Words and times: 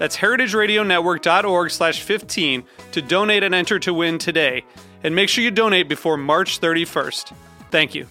That's 0.00 0.16
heritageradionetwork.org 0.16 1.70
slash 1.70 2.02
15 2.02 2.64
to 2.92 3.02
donate 3.02 3.42
and 3.42 3.54
enter 3.54 3.78
to 3.80 3.92
win 3.92 4.16
today. 4.16 4.64
And 5.04 5.14
make 5.14 5.28
sure 5.28 5.44
you 5.44 5.50
donate 5.50 5.90
before 5.90 6.16
March 6.16 6.58
31st. 6.58 7.34
Thank 7.70 7.94
you. 7.94 8.06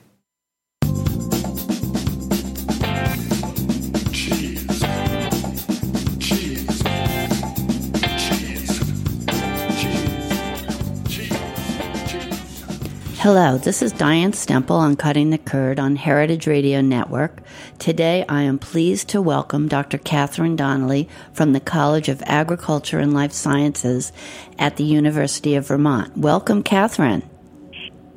Hello, 13.21 13.55
this 13.55 13.83
is 13.83 13.91
Diane 13.91 14.31
Stemple 14.31 14.79
on 14.79 14.95
Cutting 14.95 15.29
the 15.29 15.37
Curd 15.37 15.79
on 15.79 15.95
Heritage 15.95 16.47
Radio 16.47 16.81
Network. 16.81 17.37
Today 17.77 18.25
I 18.27 18.41
am 18.41 18.57
pleased 18.57 19.09
to 19.09 19.21
welcome 19.21 19.67
Dr. 19.67 19.99
Catherine 19.99 20.55
Donnelly 20.55 21.07
from 21.31 21.53
the 21.53 21.59
College 21.59 22.09
of 22.09 22.23
Agriculture 22.25 22.97
and 22.97 23.13
Life 23.13 23.31
Sciences 23.31 24.11
at 24.57 24.77
the 24.77 24.85
University 24.85 25.53
of 25.53 25.67
Vermont. 25.67 26.17
Welcome, 26.17 26.63
Catherine. 26.63 27.21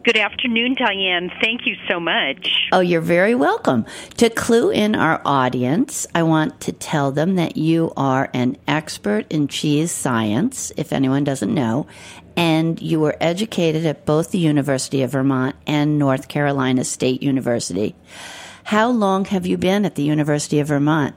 Good 0.05 0.19
afternoon, 0.19 0.75
Diane. 0.75 1.33
Thank 1.41 1.67
you 1.67 1.77
so 1.89 1.99
much. 1.99 2.69
Oh, 2.73 2.81
you're 2.81 3.01
very 3.01 3.35
welcome. 3.35 3.87
To 4.19 4.29
clue 4.29 4.69
in 4.69 4.95
our 4.95 5.23
audience, 5.25 6.07
I 6.15 6.25
want 6.25 6.61
to 6.61 6.73
tell 6.73 7.11
them 7.11 7.37
that 7.37 7.57
you 7.57 7.91
are 7.97 8.29
an 8.35 8.59
expert 8.69 9.25
in 9.33 9.49
cheese 9.49 9.91
science, 9.91 10.71
if 10.77 10.93
anyone 10.93 11.25
doesn't 11.25 11.55
know, 11.55 11.87
and 12.37 12.83
you 12.83 13.01
were 13.01 13.17
educated 13.19 13.87
at 13.87 14.05
both 14.05 14.31
the 14.31 14.39
University 14.39 15.01
of 15.01 15.13
Vermont 15.13 15.57
and 15.67 15.99
North 15.99 16.29
Carolina 16.29 16.85
State 16.85 17.23
University. 17.23 17.95
How 18.65 18.91
long 18.91 19.25
have 19.27 19.47
you 19.47 19.57
been 19.57 19.87
at 19.87 19.95
the 19.95 20.03
University 20.03 20.61
of 20.61 20.69
Vermont? 20.69 21.15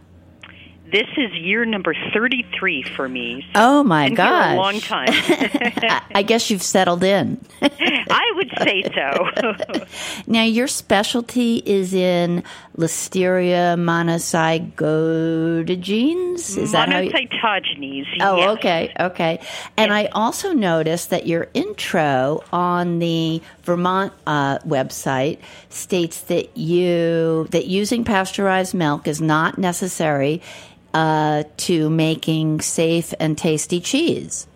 This 0.92 1.08
is 1.18 1.32
year 1.34 1.66
number 1.66 1.94
33 2.14 2.84
for 2.84 3.10
me. 3.10 3.42
So 3.54 3.56
oh 3.56 3.84
my 3.84 4.10
god. 4.10 4.54
a 4.54 4.58
long 4.58 4.80
time. 4.80 5.10
I 6.16 6.24
guess 6.26 6.50
you've 6.50 6.64
settled 6.64 7.04
in. 7.04 7.42
I 7.62 8.32
would 8.36 8.50
say 8.60 8.84
so. 8.96 9.30
now 10.28 10.44
your 10.44 10.68
specialty 10.68 11.62
is 11.66 11.94
in 11.94 12.44
Listeria 12.78 13.76
monocytogenes. 13.78 16.58
Is 16.58 16.72
that 16.72 16.88
how 16.88 17.00
you... 17.00 17.12
Monocytogenes. 17.12 18.06
Oh, 18.22 18.38
yes. 18.38 18.50
okay, 18.52 18.94
okay. 18.98 19.42
And 19.76 19.90
yes. 19.90 19.92
I 19.92 20.06
also 20.14 20.54
noticed 20.54 21.10
that 21.10 21.28
your 21.28 21.50
intro 21.54 22.46
on 22.54 23.00
the 23.00 23.42
Vermont 23.64 24.14
uh, 24.26 24.60
website 24.60 25.40
states 25.68 26.22
that 26.22 26.58
you 26.58 27.50
that 27.52 27.66
using 27.66 28.06
pasteurized 28.06 28.74
milk 28.74 29.06
is 29.06 29.20
not 29.20 29.58
necessary 29.58 30.42
uh, 30.94 31.44
to 31.58 31.90
making 31.90 32.62
safe 32.62 33.14
and 33.20 33.38
tasty 33.38 33.80
cheese? 33.80 34.48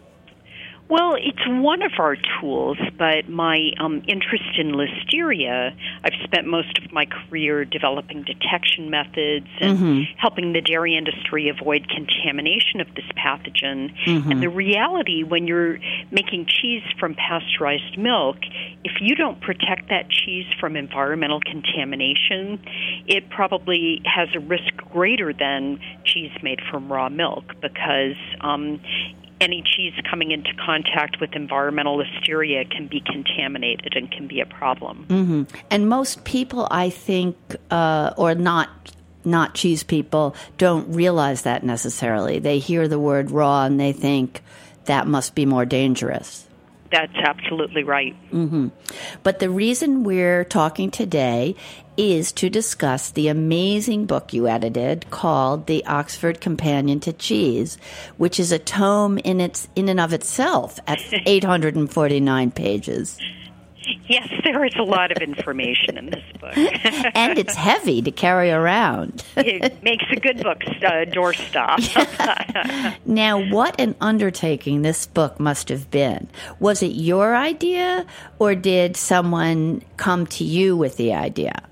Well, 0.92 1.16
it's 1.16 1.40
one 1.48 1.84
of 1.84 1.94
our 2.00 2.18
tools, 2.18 2.78
but 2.98 3.30
my 3.30 3.72
um, 3.80 4.04
interest 4.10 4.58
in 4.58 4.74
listeria, 4.74 5.74
I've 6.04 6.20
spent 6.26 6.48
most 6.48 6.78
of 6.80 6.92
my 6.92 7.06
career 7.06 7.64
developing 7.64 8.24
detection 8.24 8.90
methods 8.90 9.48
and 9.62 9.78
mm-hmm. 9.78 10.02
helping 10.18 10.52
the 10.52 10.60
dairy 10.60 10.98
industry 10.98 11.48
avoid 11.48 11.88
contamination 11.88 12.82
of 12.82 12.94
this 12.94 13.06
pathogen. 13.18 13.96
Mm-hmm. 14.06 14.32
And 14.32 14.44
the 14.44 14.50
reality, 14.50 15.24
when 15.24 15.48
you're 15.48 15.80
making 16.12 16.48
cheese 16.48 16.84
from 17.00 17.16
pasteurized 17.16 17.98
milk, 17.98 18.40
if 18.84 18.94
you 19.00 19.16
don't 19.16 19.40
protect 19.42 19.90
that 19.90 20.10
cheese 20.10 20.46
from 20.60 20.76
environmental 20.76 21.40
contamination, 21.42 22.60
it 23.08 23.30
probably 23.30 24.02
has 24.06 24.30
a 24.36 24.40
risk 24.40 24.76
greater 24.92 25.34
than 25.34 25.80
cheese 26.04 26.32
made 26.42 26.60
from 26.70 26.92
raw 26.92 27.10
milk 27.10 27.44
because 27.62 28.16
um, 28.42 28.82
any 29.40 29.64
cheese 29.64 29.94
coming 30.10 30.32
into 30.32 30.52
contact 30.64 31.20
with 31.20 31.34
environmental 31.34 31.98
listeria 31.98 32.70
can 32.70 32.88
be 32.88 33.02
contaminated 33.02 33.94
and 33.96 34.12
can 34.12 34.28
be 34.28 34.40
a 34.40 34.46
problem. 34.46 35.06
Mm-hmm. 35.10 35.44
And 35.70 35.90
most 35.90 36.24
people, 36.24 36.68
I 36.70 36.90
think, 36.90 37.38
uh, 37.70 38.14
or 38.18 38.36
not 38.36 38.70
not 39.24 39.54
cheese 39.54 39.84
people, 39.84 40.36
don't 40.58 40.96
realize 40.96 41.44
that 41.44 41.64
necessarily. 41.64 42.40
They 42.40 42.58
hear 42.58 42.88
the 42.88 42.98
word 42.98 43.30
raw 43.30 43.66
and 43.66 43.80
they 43.80 43.92
think 43.92 44.42
that 44.86 45.06
must 45.06 45.36
be 45.36 45.46
more 45.46 45.64
dangerous. 45.64 46.48
That's 46.92 47.16
absolutely 47.16 47.84
right. 47.84 48.16
Mm-hmm. 48.32 48.68
But 49.24 49.40
the 49.40 49.50
reason 49.50 50.04
we're 50.04 50.44
talking 50.44 50.92
today 50.92 51.56
is 51.96 52.32
to 52.34 52.50
discuss 52.50 53.12
the 53.12 53.28
amazing 53.28 54.06
book 54.06 54.34
you 54.34 54.48
edited 54.48 55.10
called 55.10 55.68
The 55.68 55.86
Oxford 55.86 56.42
Companion 56.42 57.00
to 57.02 57.14
Cheese, 57.14 57.78
which 58.18 58.40
is 58.40 58.52
a 58.52 58.60
tome 58.60 59.18
in 59.20 59.40
its 59.40 59.70
in 59.76 59.88
and 59.88 60.00
of 60.00 60.12
itself 60.12 60.80
at 60.88 61.00
849 61.26 62.52
pages. 62.52 63.18
Yes, 64.08 64.30
there 64.44 64.64
is 64.66 64.76
a 64.78 64.84
lot 64.84 65.12
of 65.12 65.18
information 65.18 65.98
in 65.98 66.08
this 66.08 66.24
book. 66.40 66.56
and 66.58 67.38
it's 67.38 67.56
heavy 67.56 68.02
to 68.02 68.12
carry 68.12 68.52
around. 68.52 69.24
it 69.38 69.82
makes 69.84 70.06
a 70.12 70.20
good 70.20 70.44
book 70.44 70.62
uh, 70.66 71.06
doorstop. 71.06 71.80
now, 73.06 73.40
what 73.50 73.80
an 73.80 73.96
undertaking 74.00 74.82
this 74.82 75.08
book 75.08 75.40
must 75.40 75.70
have 75.70 75.90
been. 75.90 76.30
Was 76.60 76.84
it 76.84 76.92
your 76.92 77.36
idea, 77.36 78.06
or 78.38 78.54
did 78.54 78.98
someone 78.98 79.84
come 79.98 80.28
to 80.28 80.44
you 80.44 80.78
with 80.78 80.98
the 80.98 81.14
idea? 81.14 81.64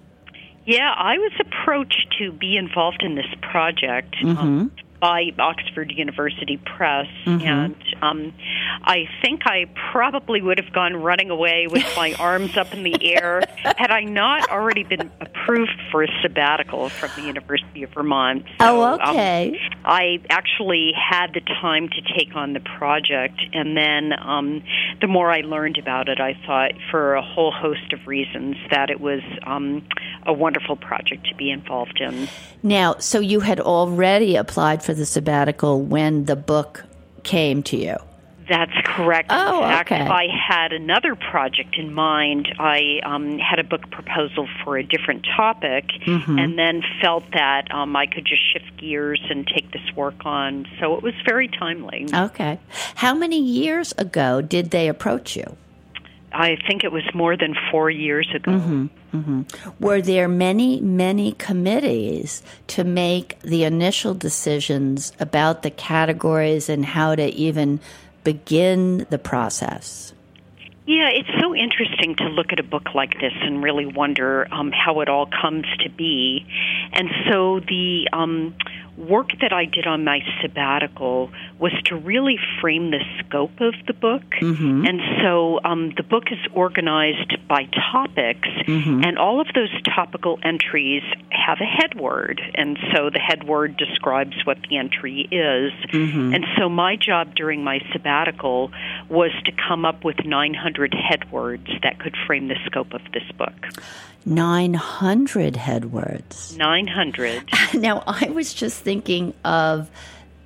Yeah, 0.65 0.93
I 0.95 1.17
was 1.17 1.31
approached 1.39 2.15
to 2.19 2.31
be 2.31 2.57
involved 2.57 3.03
in 3.03 3.15
this 3.15 3.33
project. 3.41 4.15
Um, 4.23 4.35
mm-hmm. 4.35 4.39
Um, 4.39 4.71
by 4.99 5.31
Oxford 5.39 5.93
University 5.95 6.57
Press, 6.57 7.07
mm-hmm. 7.25 7.47
and 7.47 7.75
um, 8.01 8.33
I 8.83 9.07
think 9.21 9.41
I 9.45 9.65
probably 9.91 10.41
would 10.41 10.59
have 10.59 10.73
gone 10.73 10.95
running 10.95 11.29
away 11.29 11.67
with 11.69 11.85
my 11.95 12.13
arms 12.19 12.57
up 12.57 12.73
in 12.73 12.83
the 12.83 13.13
air 13.13 13.43
had 13.77 13.91
I 13.91 14.01
not 14.01 14.49
already 14.49 14.83
been 14.83 15.11
approved 15.21 15.79
for 15.91 16.03
a 16.03 16.07
sabbatical 16.21 16.89
from 16.89 17.09
the 17.15 17.27
University 17.27 17.83
of 17.83 17.91
Vermont. 17.91 18.45
So, 18.59 18.83
oh, 18.83 18.93
okay. 19.09 19.49
Um, 19.49 19.81
I 19.85 20.19
actually 20.29 20.91
had 20.95 21.33
the 21.33 21.41
time 21.41 21.89
to 21.89 22.01
take 22.17 22.35
on 22.35 22.53
the 22.53 22.59
project, 22.59 23.39
and 23.53 23.75
then 23.75 24.13
um, 24.19 24.63
the 25.01 25.07
more 25.07 25.31
I 25.31 25.41
learned 25.41 25.77
about 25.77 26.09
it, 26.09 26.19
I 26.19 26.37
thought, 26.45 26.71
for 26.91 27.15
a 27.15 27.21
whole 27.21 27.51
host 27.51 27.93
of 27.93 28.07
reasons, 28.07 28.55
that 28.71 28.89
it 28.89 28.99
was 28.99 29.21
um, 29.43 29.85
a 30.25 30.33
wonderful 30.33 30.75
project 30.75 31.27
to 31.27 31.35
be 31.35 31.49
involved 31.49 31.99
in. 31.99 32.27
Now, 32.63 32.97
so 32.99 33.19
you 33.19 33.39
had 33.39 33.59
already 33.59 34.35
applied 34.35 34.83
for 34.83 34.93
the 34.93 35.05
sabbatical 35.05 35.81
when 35.81 36.25
the 36.25 36.35
book 36.35 36.85
came 37.23 37.63
to 37.63 37.77
you. 37.77 37.95
That's 38.49 38.73
correct. 38.83 39.27
Oh, 39.31 39.63
in 39.63 39.69
fact, 39.69 39.91
okay. 39.91 40.01
I 40.01 40.25
had 40.27 40.73
another 40.73 41.15
project 41.15 41.75
in 41.77 41.93
mind. 41.93 42.49
I 42.57 42.99
um, 43.05 43.37
had 43.37 43.59
a 43.59 43.63
book 43.63 43.89
proposal 43.91 44.47
for 44.63 44.77
a 44.77 44.83
different 44.83 45.25
topic, 45.37 45.85
mm-hmm. 46.05 46.39
and 46.39 46.57
then 46.57 46.81
felt 46.99 47.23
that 47.31 47.71
um, 47.71 47.95
I 47.95 48.07
could 48.07 48.25
just 48.25 48.41
shift 48.51 48.75
gears 48.77 49.21
and 49.29 49.45
take 49.45 49.71
this 49.71 49.95
work 49.95 50.25
on. 50.25 50.65
So 50.79 50.95
it 50.95 51.03
was 51.03 51.13
very 51.27 51.47
timely. 51.47 52.07
Okay. 52.11 52.59
How 52.95 53.13
many 53.13 53.39
years 53.39 53.93
ago 53.99 54.41
did 54.41 54.71
they 54.71 54.87
approach 54.87 55.35
you? 55.35 55.55
I 56.31 56.57
think 56.67 56.83
it 56.83 56.91
was 56.91 57.03
more 57.13 57.35
than 57.37 57.55
four 57.71 57.89
years 57.89 58.29
ago. 58.33 58.51
Mm-hmm. 58.51 59.17
Mm-hmm. 59.17 59.83
Were 59.83 60.01
there 60.01 60.27
many, 60.27 60.79
many 60.79 61.31
committees 61.33 62.43
to 62.67 62.83
make 62.83 63.39
the 63.41 63.63
initial 63.63 64.13
decisions 64.13 65.11
about 65.19 65.63
the 65.63 65.71
categories 65.71 66.69
and 66.69 66.85
how 66.85 67.15
to 67.15 67.25
even 67.33 67.79
begin 68.23 69.05
the 69.09 69.17
process? 69.17 70.13
Yeah, 70.85 71.09
it's 71.09 71.29
so 71.39 71.53
interesting 71.53 72.15
to 72.15 72.23
look 72.29 72.51
at 72.51 72.59
a 72.59 72.63
book 72.63 72.95
like 72.95 73.19
this 73.21 73.33
and 73.41 73.61
really 73.61 73.85
wonder 73.85 74.47
um, 74.51 74.71
how 74.71 75.01
it 75.01 75.09
all 75.09 75.27
comes 75.27 75.65
to 75.81 75.89
be. 75.89 76.47
And 76.91 77.09
so 77.29 77.59
the 77.59 78.09
um, 78.11 78.55
work 78.99 79.29
that 79.41 79.53
I 79.53 79.65
did 79.65 79.87
on 79.87 80.03
my 80.03 80.19
sabbatical 80.41 81.31
was 81.57 81.71
to 81.85 81.95
really 81.95 82.37
frame 82.59 82.91
the 82.91 82.99
scope 83.19 83.61
of 83.61 83.73
the 83.87 83.93
book. 83.93 84.23
Mm-hmm. 84.41 84.85
And 84.85 84.99
so 85.21 85.59
um, 85.63 85.93
the 85.95 86.03
book 86.03 86.25
is 86.31 86.39
organized 86.53 87.37
by 87.47 87.63
topics, 87.91 88.47
mm-hmm. 88.67 89.03
and 89.03 89.17
all 89.17 89.39
of 89.39 89.47
those 89.55 89.71
topical 89.83 90.37
entries 90.43 91.03
have 91.31 91.59
a 91.61 91.65
headword. 91.65 92.41
And 92.55 92.77
so 92.93 93.09
the 93.09 93.19
headword 93.19 93.77
describes 93.77 94.35
what 94.45 94.57
the 94.69 94.77
entry 94.77 95.21
is. 95.31 95.71
Mm-hmm. 95.91 96.33
And 96.35 96.45
so 96.57 96.67
my 96.69 96.95
job 96.95 97.35
during 97.35 97.63
my 97.63 97.79
sabbatical 97.93 98.71
was 99.09 99.31
to 99.45 99.51
come 99.51 99.85
up 99.85 100.03
with 100.03 100.17
900 100.25 100.91
headwords 100.91 101.81
that 101.83 101.99
could 101.99 102.15
frame 102.27 102.49
the 102.49 102.57
scope 102.65 102.93
of 102.93 103.01
this 103.13 103.23
book. 103.37 103.55
900 104.25 105.55
head 105.55 105.91
words. 105.91 106.55
900. 106.57 107.43
Now, 107.73 108.03
I 108.07 108.29
was 108.29 108.53
just 108.53 108.81
thinking 108.81 109.33
of 109.45 109.89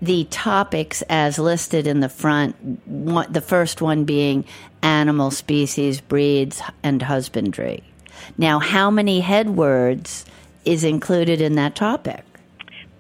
the 0.01 0.25
topics 0.25 1.01
as 1.09 1.39
listed 1.39 1.87
in 1.87 2.01
the 2.01 2.09
front, 2.09 2.55
one, 2.85 3.31
the 3.31 3.41
first 3.41 3.81
one 3.81 4.03
being 4.03 4.43
animal 4.81 5.31
species, 5.31 6.01
breeds, 6.01 6.61
and 6.83 7.01
husbandry. 7.01 7.83
Now, 8.37 8.59
how 8.59 8.91
many 8.91 9.21
head 9.21 9.51
words 9.51 10.25
is 10.65 10.83
included 10.83 11.39
in 11.39 11.55
that 11.55 11.75
topic? 11.75 12.25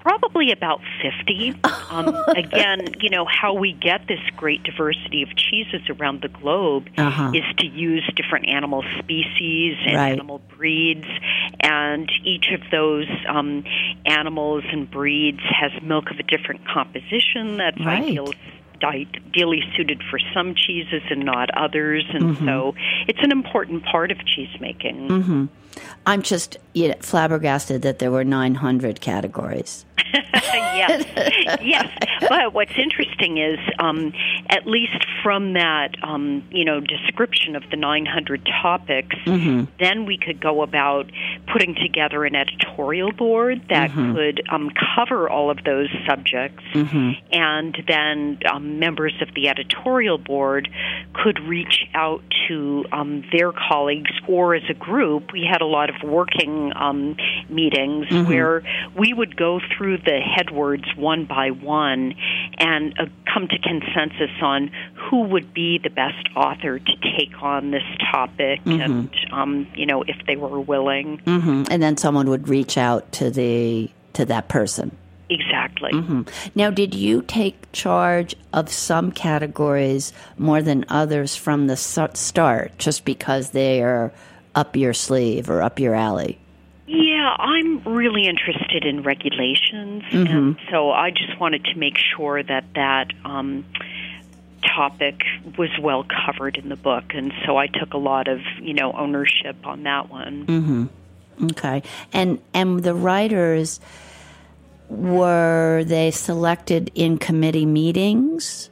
Probably 0.03 0.51
about 0.51 0.81
50. 1.01 1.55
Um, 1.89 2.07
again, 2.35 2.87
you 2.99 3.09
know, 3.09 3.25
how 3.25 3.53
we 3.53 3.71
get 3.71 4.05
this 4.05 4.19
great 4.35 4.61
diversity 4.63 5.23
of 5.23 5.29
cheeses 5.37 5.89
around 5.89 6.21
the 6.21 6.27
globe 6.27 6.89
uh-huh. 6.97 7.31
is 7.33 7.43
to 7.59 7.65
use 7.65 8.03
different 8.13 8.49
animal 8.49 8.83
species 8.99 9.77
and 9.85 9.95
right. 9.95 10.11
animal 10.11 10.39
breeds, 10.57 11.07
and 11.61 12.11
each 12.25 12.47
of 12.53 12.69
those 12.69 13.07
um, 13.29 13.63
animals 14.05 14.65
and 14.69 14.91
breeds 14.91 15.39
has 15.39 15.71
milk 15.81 16.11
of 16.11 16.19
a 16.19 16.23
different 16.23 16.67
composition 16.67 17.55
that's 17.55 17.79
right. 17.79 18.03
ideal 18.03 18.33
ideally 18.83 19.61
suited 19.75 20.01
for 20.09 20.19
some 20.33 20.55
cheeses 20.55 21.01
and 21.09 21.23
not 21.23 21.49
others, 21.57 22.05
and 22.13 22.35
mm-hmm. 22.35 22.45
so 22.45 22.75
it's 23.07 23.19
an 23.21 23.31
important 23.31 23.83
part 23.85 24.11
of 24.11 24.17
cheese 24.25 24.55
making. 24.59 25.07
Mm-hmm. 25.07 25.45
I'm 26.05 26.21
just 26.21 26.57
you 26.73 26.89
know, 26.89 26.95
flabbergasted 26.99 27.81
that 27.83 27.99
there 27.99 28.11
were 28.11 28.23
900 28.23 28.99
categories. 29.01 29.85
yes, 30.33 31.05
yes. 31.61 31.87
But 32.21 32.53
what's 32.53 32.77
interesting 32.77 33.37
is, 33.37 33.59
um, 33.79 34.13
at 34.49 34.67
least 34.67 35.05
from 35.23 35.53
that, 35.53 35.95
um, 36.03 36.43
you 36.51 36.65
know, 36.65 36.79
description 36.79 37.55
of 37.55 37.63
the 37.69 37.77
900 37.77 38.47
topics, 38.61 39.15
mm-hmm. 39.25 39.65
then 39.79 40.05
we 40.05 40.17
could 40.17 40.39
go 40.39 40.61
about 40.61 41.11
putting 41.51 41.75
together 41.75 42.25
an 42.25 42.35
editorial 42.35 43.11
board 43.11 43.61
that 43.69 43.91
mm-hmm. 43.91 44.13
could 44.13 44.43
um, 44.49 44.71
cover 44.95 45.29
all 45.29 45.49
of 45.49 45.63
those 45.63 45.89
subjects, 46.07 46.63
mm-hmm. 46.73 47.11
and 47.31 47.77
then 47.87 48.39
um, 48.51 48.72
members 48.79 49.13
of 49.21 49.33
the 49.35 49.47
editorial 49.49 50.17
board 50.17 50.69
could 51.13 51.39
reach 51.41 51.85
out 51.93 52.21
to 52.47 52.85
um, 52.91 53.23
their 53.31 53.51
colleagues, 53.51 54.11
or 54.27 54.55
as 54.55 54.63
a 54.69 54.73
group, 54.73 55.31
we 55.31 55.47
had 55.49 55.61
a 55.61 55.65
lot 55.65 55.89
of 55.89 55.95
working 56.03 56.71
um, 56.75 57.15
meetings 57.49 57.93
Mm-hmm. 57.93 58.27
where 58.29 58.63
we 58.97 59.13
would 59.13 59.35
go 59.35 59.59
through 59.75 59.97
the 59.97 60.19
headwords 60.19 60.95
one 60.97 61.25
by 61.25 61.51
one 61.51 62.15
and 62.57 62.93
uh, 62.99 63.05
come 63.31 63.47
to 63.47 63.57
consensus 63.59 64.31
on 64.41 64.71
who 64.95 65.23
would 65.23 65.53
be 65.53 65.79
the 65.81 65.89
best 65.89 66.27
author 66.35 66.79
to 66.79 66.91
take 67.17 67.41
on 67.41 67.71
this 67.71 67.83
topic 68.11 68.63
Mm-hmm. 68.63 68.81
and 68.81 69.15
um, 69.31 69.67
you 69.75 69.85
know 69.85 70.03
if 70.03 70.17
they 70.27 70.35
were 70.35 70.59
willing 70.59 71.19
mm-hmm. 71.25 71.63
and 71.71 71.81
then 71.81 71.97
someone 71.97 72.29
would 72.29 72.47
reach 72.47 72.77
out 72.77 73.11
to 73.13 73.29
the 73.29 73.89
to 74.13 74.25
that 74.25 74.47
person 74.47 74.95
exactly 75.29 75.91
mm-hmm. 75.91 76.21
now 76.53 76.69
did 76.69 76.93
you 76.93 77.21
take 77.21 77.71
charge 77.71 78.35
of 78.51 78.69
some 78.69 79.11
categories 79.11 80.13
more 80.37 80.61
than 80.61 80.85
others 80.89 81.35
from 81.35 81.67
the 81.67 81.77
start 81.77 82.77
just 82.77 83.05
because 83.05 83.51
they 83.51 83.81
are 83.81 84.11
up 84.53 84.75
your 84.75 84.93
sleeve 84.93 85.49
or 85.49 85.61
up 85.61 85.79
your 85.79 85.95
alley 85.95 86.39
yeah, 86.85 87.35
I'm 87.39 87.81
really 87.85 88.27
interested 88.27 88.83
in 88.83 89.03
regulations, 89.03 90.03
mm-hmm. 90.03 90.27
and 90.27 90.57
so 90.69 90.91
I 90.91 91.11
just 91.11 91.39
wanted 91.39 91.63
to 91.65 91.75
make 91.75 91.97
sure 91.97 92.43
that 92.43 92.65
that 92.75 93.07
um, 93.23 93.65
topic 94.63 95.23
was 95.57 95.69
well 95.79 96.03
covered 96.03 96.57
in 96.57 96.67
the 96.67 96.75
book, 96.75 97.05
and 97.13 97.33
so 97.45 97.57
I 97.57 97.67
took 97.67 97.93
a 97.93 97.97
lot 97.97 98.27
of 98.27 98.41
you 98.61 98.73
know 98.73 98.91
ownership 98.91 99.55
on 99.65 99.83
that 99.83 100.09
one. 100.09 100.45
Mm-hmm. 100.45 101.45
Okay, 101.51 101.83
and 102.11 102.39
and 102.53 102.83
the 102.83 102.93
writers 102.93 103.79
were 104.89 105.83
they 105.85 106.11
selected 106.11 106.91
in 106.95 107.17
committee 107.17 107.65
meetings? 107.65 108.69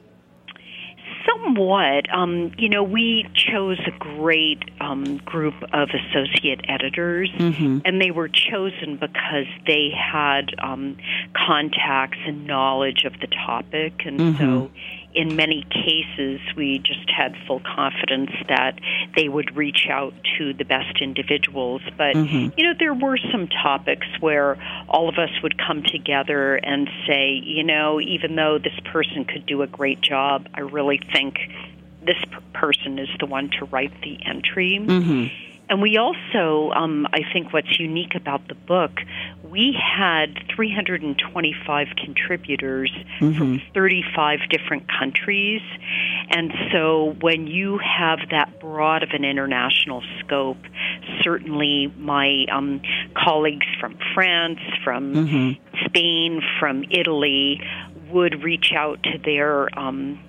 Somewhat. 1.26 2.12
Um, 2.12 2.52
you 2.58 2.68
know, 2.68 2.82
we 2.82 3.28
chose 3.34 3.78
a 3.86 3.90
great 3.98 4.62
um, 4.80 5.18
group 5.18 5.54
of 5.72 5.88
associate 5.90 6.60
editors, 6.68 7.30
mm-hmm. 7.30 7.78
and 7.84 8.00
they 8.00 8.10
were 8.10 8.28
chosen 8.28 8.96
because 8.96 9.46
they 9.66 9.90
had 9.90 10.50
um, 10.58 10.96
contacts 11.34 12.18
and 12.26 12.46
knowledge 12.46 13.04
of 13.04 13.12
the 13.20 13.28
topic, 13.28 14.02
and 14.04 14.18
mm-hmm. 14.18 14.38
so 14.38 14.70
in 15.14 15.36
many 15.36 15.64
cases, 15.70 16.40
we 16.56 16.78
just 16.78 17.10
had 17.10 17.34
full 17.46 17.60
confidence 17.60 18.30
that 18.48 18.78
they 19.16 19.28
would 19.28 19.56
reach 19.56 19.86
out 19.90 20.14
to 20.38 20.54
the 20.54 20.64
best 20.64 21.00
individuals. 21.00 21.82
But, 21.96 22.16
mm-hmm. 22.16 22.58
you 22.58 22.64
know, 22.64 22.74
there 22.78 22.94
were 22.94 23.18
some 23.30 23.48
topics 23.48 24.06
where 24.20 24.56
all 24.88 25.08
of 25.08 25.18
us 25.18 25.30
would 25.42 25.58
come 25.58 25.82
together 25.82 26.56
and 26.56 26.88
say, 27.06 27.40
you 27.42 27.64
know, 27.64 28.00
even 28.00 28.36
though 28.36 28.58
this 28.58 28.78
person 28.92 29.24
could 29.24 29.46
do 29.46 29.62
a 29.62 29.66
great 29.66 30.00
job, 30.00 30.48
I 30.54 30.60
really 30.60 31.00
think 31.12 31.38
this 32.04 32.22
person 32.52 32.98
is 32.98 33.08
the 33.20 33.26
one 33.26 33.50
to 33.58 33.64
write 33.66 33.92
the 34.02 34.18
entry. 34.24 34.78
Mm-hmm. 34.80 35.51
And 35.72 35.80
we 35.80 35.96
also, 35.96 36.70
um, 36.72 37.06
I 37.14 37.20
think 37.32 37.54
what's 37.54 37.80
unique 37.80 38.14
about 38.14 38.46
the 38.46 38.54
book, 38.54 38.90
we 39.42 39.72
had 39.72 40.38
325 40.54 41.86
contributors 41.96 42.92
mm-hmm. 43.18 43.38
from 43.38 43.62
35 43.72 44.40
different 44.50 44.86
countries. 44.86 45.62
And 46.28 46.52
so 46.70 47.16
when 47.22 47.46
you 47.46 47.78
have 47.78 48.18
that 48.32 48.60
broad 48.60 49.02
of 49.02 49.12
an 49.14 49.24
international 49.24 50.02
scope, 50.20 50.58
certainly 51.22 51.90
my 51.96 52.44
um, 52.52 52.82
colleagues 53.16 53.66
from 53.80 53.96
France, 54.12 54.60
from 54.84 55.14
mm-hmm. 55.14 55.86
Spain, 55.86 56.42
from 56.60 56.84
Italy 56.90 57.62
would 58.10 58.42
reach 58.42 58.72
out 58.76 59.02
to 59.04 59.16
their 59.24 59.70
um, 59.78 60.22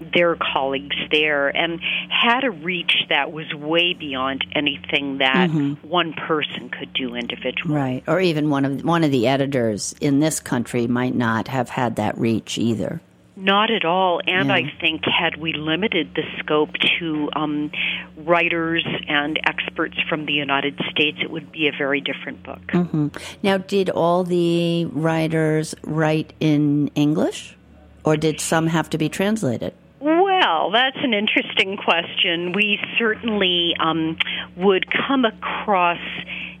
their 0.00 0.36
colleagues 0.36 0.96
there 1.10 1.48
and 1.48 1.80
had 2.08 2.44
a 2.44 2.50
reach 2.50 2.92
that 3.08 3.32
was 3.32 3.52
way 3.54 3.94
beyond 3.94 4.44
anything 4.54 5.18
that 5.18 5.50
mm-hmm. 5.50 5.86
one 5.86 6.14
person 6.14 6.70
could 6.70 6.92
do 6.92 7.14
individually. 7.14 7.74
Right. 7.74 8.04
Or 8.06 8.20
even 8.20 8.50
one 8.50 8.64
of 8.64 8.84
one 8.84 9.04
of 9.04 9.10
the 9.10 9.28
editors 9.28 9.94
in 10.00 10.20
this 10.20 10.40
country 10.40 10.86
might 10.86 11.14
not 11.14 11.48
have 11.48 11.68
had 11.68 11.96
that 11.96 12.18
reach 12.18 12.58
either. 12.58 13.00
Not 13.36 13.70
at 13.70 13.86
all. 13.86 14.20
And 14.26 14.48
Yeah. 14.48 14.54
I 14.54 14.72
think 14.80 15.02
had 15.04 15.36
we 15.36 15.54
limited 15.54 16.14
the 16.14 16.24
scope 16.40 16.70
to 16.98 17.30
um, 17.34 17.70
writers 18.18 18.86
and 19.08 19.40
experts 19.46 19.96
from 20.08 20.26
the 20.26 20.32
United 20.32 20.78
States, 20.90 21.18
it 21.22 21.30
would 21.30 21.50
be 21.50 21.66
a 21.68 21.72
very 21.72 22.02
different 22.02 22.42
book. 22.42 22.60
Now, 23.42 23.56
did 23.56 23.88
all 23.88 24.24
the 24.24 24.84
writers 24.86 25.74
write 25.82 26.34
in 26.38 26.88
English, 26.88 27.56
or 28.04 28.18
did 28.18 28.40
some 28.40 28.66
have 28.66 28.90
to 28.90 28.98
be 28.98 29.08
translated? 29.08 29.72
Well, 30.40 30.70
that's 30.70 30.96
an 31.02 31.12
interesting 31.12 31.76
question. 31.76 32.52
We 32.52 32.78
certainly 32.98 33.74
um, 33.78 34.16
would 34.56 34.86
come 34.90 35.26
across 35.26 35.98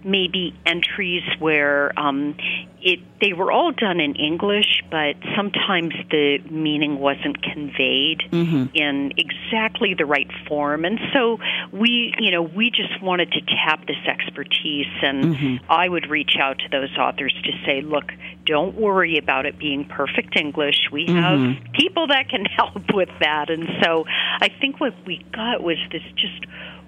maybe 0.04 0.54
entries 0.66 1.22
where 1.38 1.98
um, 1.98 2.36
it 2.82 3.00
they 3.20 3.34
were 3.34 3.52
all 3.52 3.70
done 3.72 4.00
in 4.00 4.14
English, 4.14 4.82
but 4.90 5.14
sometimes 5.36 5.92
the 6.10 6.38
meaning 6.50 6.98
wasn't 6.98 7.42
conveyed 7.42 8.22
mm-hmm. 8.30 8.64
in 8.74 9.12
exactly 9.18 9.94
the 9.94 10.06
right 10.06 10.30
form, 10.48 10.84
and 10.86 10.98
so 11.12 11.38
we, 11.70 12.14
you 12.18 12.30
know, 12.30 12.42
we 12.42 12.70
just 12.70 13.02
wanted 13.02 13.30
to 13.32 13.40
tap 13.42 13.86
this 13.86 14.00
expertise, 14.06 14.86
and 15.02 15.36
mm-hmm. 15.36 15.70
I 15.70 15.88
would 15.88 16.08
reach 16.08 16.36
out 16.40 16.58
to 16.60 16.68
those 16.70 16.96
authors 16.96 17.34
to 17.44 17.52
say, 17.66 17.82
look, 17.82 18.10
don't 18.46 18.74
worry 18.74 19.18
about 19.18 19.44
it 19.44 19.58
being 19.58 19.84
perfect 19.84 20.38
English. 20.38 20.88
We 20.90 21.06
have 21.08 21.38
mm-hmm. 21.38 21.72
people 21.72 22.06
that 22.06 22.30
can 22.30 22.44
help 22.56 22.94
with 22.94 23.10
that, 23.20 23.50
and 23.50 23.68
so 23.84 24.04
I 24.40 24.48
think 24.60 24.80
what 24.80 24.94
we 25.06 25.22
got 25.32 25.62
was 25.62 25.76
this 25.92 26.02
just 26.16 26.46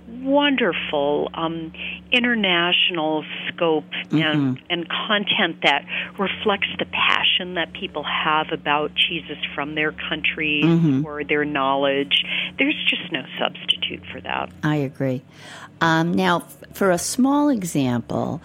wonderful 0.08 1.30
um, 1.34 1.72
international 2.10 3.24
scope 3.48 3.84
and, 4.10 4.60
and 4.70 4.88
content 4.88 5.56
that 5.62 5.84
reflects 6.18 6.68
the 6.78 6.84
passion 6.86 7.54
that 7.54 7.72
people 7.72 8.04
have 8.04 8.46
about 8.52 8.94
cheeses 8.94 9.38
from 9.54 9.74
their 9.74 9.92
country 9.92 10.62
or 11.04 11.24
their 11.24 11.44
knowledge. 11.44 12.24
There's 12.58 12.76
just 12.88 13.10
no 13.12 13.24
substitute 13.38 14.02
for 14.12 14.20
that. 14.20 14.50
I 14.62 14.76
agree. 14.76 15.22
Um, 15.80 16.12
now, 16.12 16.38
f- 16.38 16.64
for 16.72 16.90
a 16.90 16.98
small 16.98 17.48
example, 17.48 18.40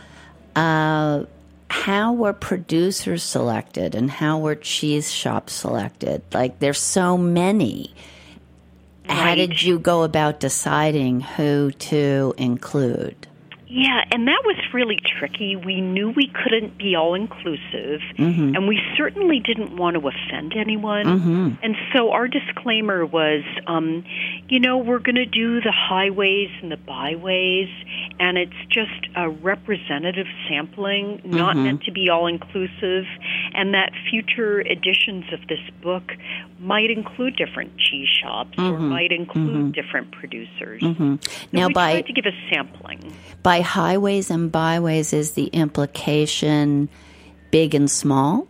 uh, 0.55 1.25
how 1.69 2.13
were 2.13 2.33
producers 2.33 3.23
selected 3.23 3.93
and 3.93 4.09
how 4.09 4.39
were 4.39 4.55
cheese 4.55 5.11
shops 5.11 5.53
selected? 5.53 6.21
Like, 6.33 6.59
there's 6.59 6.79
so 6.79 7.17
many. 7.17 7.93
How 9.09 9.25
Right. 9.25 9.35
did 9.35 9.63
you 9.63 9.79
go 9.79 10.03
about 10.03 10.39
deciding 10.39 11.21
who 11.21 11.71
to 11.71 12.33
include? 12.37 13.27
Yeah, 13.69 14.01
and 14.11 14.27
that 14.27 14.43
was 14.45 14.55
really 14.73 14.97
tricky. 15.19 15.57
We 15.57 15.81
knew 15.81 16.11
we 16.11 16.31
couldn't 16.33 16.77
be 16.77 16.95
all 16.95 17.15
inclusive, 17.15 17.99
mm-hmm. 18.17 18.55
and 18.55 18.65
we 18.65 18.79
certainly 18.95 19.41
didn't 19.41 19.75
want 19.75 19.97
to 19.99 20.07
offend 20.07 20.53
anyone. 20.55 21.05
Mm-hmm. 21.05 21.49
And 21.61 21.75
so 21.93 22.11
our 22.11 22.29
disclaimer 22.29 23.05
was, 23.05 23.43
um, 23.67 24.05
you 24.47 24.61
know, 24.61 24.77
we're 24.77 24.99
going 24.99 25.15
to 25.15 25.25
do 25.25 25.59
the 25.59 25.73
highways 25.73 26.49
and 26.61 26.71
the 26.71 26.77
byways, 26.77 27.67
and 28.21 28.37
it's 28.37 28.55
just 28.69 29.07
a 29.17 29.29
representative 29.29 30.27
sampling, 30.47 31.21
not 31.25 31.55
mm-hmm. 31.55 31.65
meant 31.65 31.83
to 31.83 31.91
be 31.91 32.09
all 32.09 32.27
inclusive, 32.27 33.03
and 33.53 33.73
that 33.73 33.91
future 34.09 34.61
editions 34.61 35.25
of 35.33 35.45
this 35.49 35.59
book 35.81 36.13
might 36.59 36.89
include 36.89 37.35
different 37.35 37.77
cheese 37.77 38.07
shops 38.21 38.57
or 38.57 38.79
might 38.79 39.11
include 39.11 39.73
different 39.73 40.11
producers. 40.11 40.81
So 40.81 41.19
Now, 41.51 41.67
we 41.67 41.73
by 41.73 41.91
tried 41.93 42.05
to 42.07 42.13
give 42.13 42.25
a 42.25 42.49
sampling. 42.49 43.13
by 43.43 43.56
highways 43.61 44.29
and 44.29 44.51
byways, 44.51 45.13
is 45.13 45.31
the 45.31 45.45
implication 45.47 46.89
big 47.51 47.73
and 47.75 47.89
small? 47.89 48.47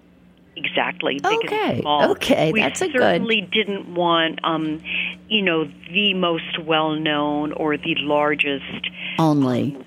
Exactly. 0.56 1.20
Big 1.20 1.26
Okay, 1.46 1.72
and 1.74 1.82
small. 1.82 2.12
okay, 2.12 2.52
we 2.52 2.62
that's 2.62 2.82
a 2.82 2.88
good- 2.88 3.00
certainly 3.00 3.42
didn't 3.42 3.94
want, 3.94 4.40
um, 4.44 4.82
you 5.30 5.42
know, 5.44 5.66
the 5.94 6.14
most 6.16 6.58
well-known 6.60 7.52
or 7.52 7.78
the 7.78 7.96
largest 8.00 8.90
Only. 9.20 9.78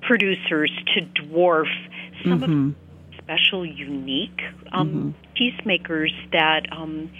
producers 0.00 0.70
to 0.94 1.02
dwarf 1.22 1.66
some 2.22 2.40
Mm-hmm. 2.40 2.68
of 2.68 2.74
the 2.74 3.22
special, 3.22 3.66
unique 3.66 4.40
um, 4.72 5.14
cheesemakers 5.36 6.12
that 6.32 6.62
um, 6.72 7.10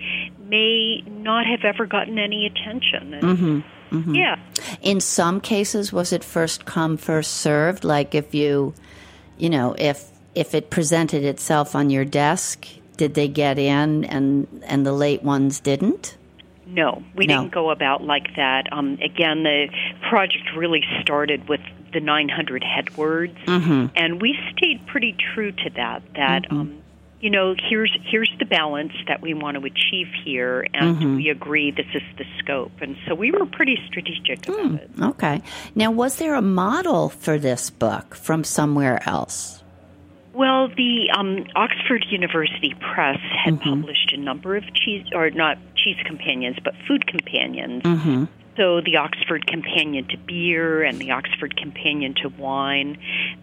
may 0.48 1.02
not 1.06 1.44
have 1.46 1.64
ever 1.64 1.84
gotten 1.84 2.18
any 2.18 2.46
attention. 2.46 3.12
And, 3.14 3.22
Mm-hmm. 3.22 3.60
Yeah. 3.92 4.36
In 4.82 5.00
some 5.00 5.40
cases, 5.40 5.92
was 5.92 6.12
it 6.12 6.24
first 6.24 6.64
come, 6.64 6.96
first 6.96 7.32
served? 7.34 7.84
Like 7.84 8.14
if 8.14 8.34
you, 8.34 8.74
you 9.38 9.48
know, 9.50 9.74
if 9.78 10.10
if 10.34 10.54
it 10.54 10.70
presented 10.70 11.24
itself 11.24 11.74
on 11.74 11.88
your 11.90 12.04
desk, 12.04 12.66
did 12.96 13.14
they 13.14 13.28
get 13.28 13.58
in 13.58 14.04
and 14.04 14.46
and 14.66 14.84
the 14.86 14.92
late 14.92 15.22
ones 15.22 15.60
didn't? 15.60 16.16
No, 16.66 17.02
we 17.14 17.26
No. 17.26 17.42
didn't 17.42 17.52
go 17.54 17.70
about 17.70 18.02
like 18.02 18.34
that. 18.36 18.72
Um, 18.72 18.98
again, 19.00 19.44
the 19.44 19.68
project 20.08 20.44
really 20.56 20.82
started 21.00 21.48
with 21.48 21.60
the 21.92 22.00
900 22.00 22.62
headwords, 22.64 23.36
Mm-hmm. 23.46 23.86
and 23.94 24.20
we 24.20 24.36
stayed 24.52 24.84
pretty 24.86 25.14
true 25.32 25.52
to 25.52 25.70
that. 25.76 26.02
That 26.16 26.50
um, 26.50 26.82
you 27.20 27.30
know, 27.30 27.54
here's 27.68 27.96
here's 28.04 28.30
the 28.38 28.44
balance 28.44 28.92
that 29.08 29.22
we 29.22 29.32
want 29.34 29.56
to 29.56 29.64
achieve 29.64 30.08
here, 30.24 30.66
and 30.74 30.96
Mm-hmm. 30.96 31.16
we 31.16 31.28
agree 31.30 31.70
this 31.70 31.86
is 31.94 32.02
the 32.18 32.24
scope. 32.38 32.72
And 32.80 32.96
so 33.06 33.14
we 33.14 33.30
were 33.30 33.46
pretty 33.46 33.78
strategic 33.86 34.46
about 34.48 34.74
it. 34.74 34.90
Okay. 35.00 35.42
Now, 35.74 35.90
was 35.90 36.16
there 36.16 36.34
a 36.34 36.42
model 36.42 37.08
for 37.08 37.38
this 37.38 37.70
book 37.70 38.14
from 38.14 38.44
somewhere 38.44 39.00
else? 39.08 39.62
Well, 40.34 40.68
the 40.68 41.10
um, 41.16 41.46
Oxford 41.56 42.04
University 42.10 42.74
Press 42.80 43.18
had 43.44 43.54
Mm-hmm. 43.54 43.70
published 43.80 44.12
a 44.12 44.18
number 44.18 44.54
of 44.54 44.64
cheese, 44.74 45.06
or 45.14 45.30
not 45.30 45.56
cheese 45.76 45.96
companions, 46.04 46.58
but 46.62 46.74
food 46.86 47.06
companions. 47.06 47.82
Mm-hmm. 47.82 48.24
So 48.58 48.80
the 48.80 48.96
Oxford 48.96 49.46
Companion 49.46 50.08
to 50.08 50.16
Beer 50.16 50.82
and 50.82 50.98
the 50.98 51.10
Oxford 51.10 51.56
Companion 51.58 52.14
to 52.22 52.28
Wine. 52.30 52.96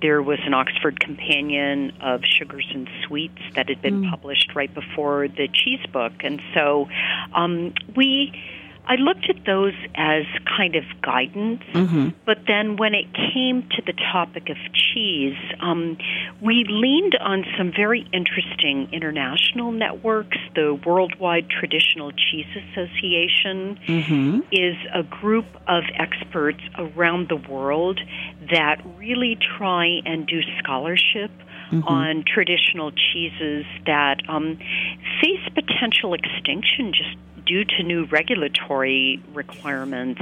There 0.04 0.22
was 0.22 0.38
an 0.46 0.54
Oxford 0.54 1.00
Companion 1.00 1.94
of 2.02 2.22
Sugars 2.26 2.70
and 2.74 2.88
Sweets 3.08 3.42
that 3.56 3.70
had 3.70 3.80
Mm. 3.80 3.82
been 3.82 4.10
published 4.10 4.54
right 4.54 4.72
before 4.72 5.30
the 5.30 5.48
cheese 5.48 5.84
book. 5.92 6.12
And 6.24 6.40
so 6.54 6.90
um, 7.34 7.74
we. 7.96 8.34
I 8.86 8.96
looked 8.96 9.30
at 9.30 9.46
those 9.46 9.74
as 9.96 10.24
kind 10.58 10.76
of 10.76 10.84
guidance, 11.02 11.62
but 12.26 12.40
then 12.48 12.76
when 12.76 12.94
it 12.94 13.06
came 13.14 13.64
to 13.78 13.82
the 13.86 13.94
topic 14.12 14.50
of 14.50 14.58
cheese, 14.74 15.38
um, 15.62 15.98
we 16.42 16.66
leaned 16.68 17.16
on 17.16 17.46
some 17.58 17.72
very 17.72 18.06
interesting 18.12 18.90
international 18.92 19.72
networks. 19.72 20.38
The 20.54 20.78
Worldwide 20.86 21.50
Traditional 21.50 22.12
Cheese 22.12 22.46
Association 22.58 23.80
is 24.52 24.76
a 24.94 25.04
group 25.04 25.46
of 25.68 25.84
experts 25.98 26.62
around 26.78 27.30
the 27.30 27.38
world 27.38 28.02
that 28.52 28.82
really 28.98 29.38
try 29.58 30.02
and 30.06 30.28
do 30.28 30.42
scholarship 30.60 31.32
on 31.88 32.24
traditional 32.28 32.92
cheeses 32.92 33.66
that 33.88 34.18
um, 34.30 34.60
face 35.22 35.42
potential 35.56 36.14
extinction 36.14 36.92
just 36.94 37.18
due 37.46 37.66
to 37.66 37.84
new 37.84 38.06
regulatory 38.06 39.22
requirements. 39.34 40.22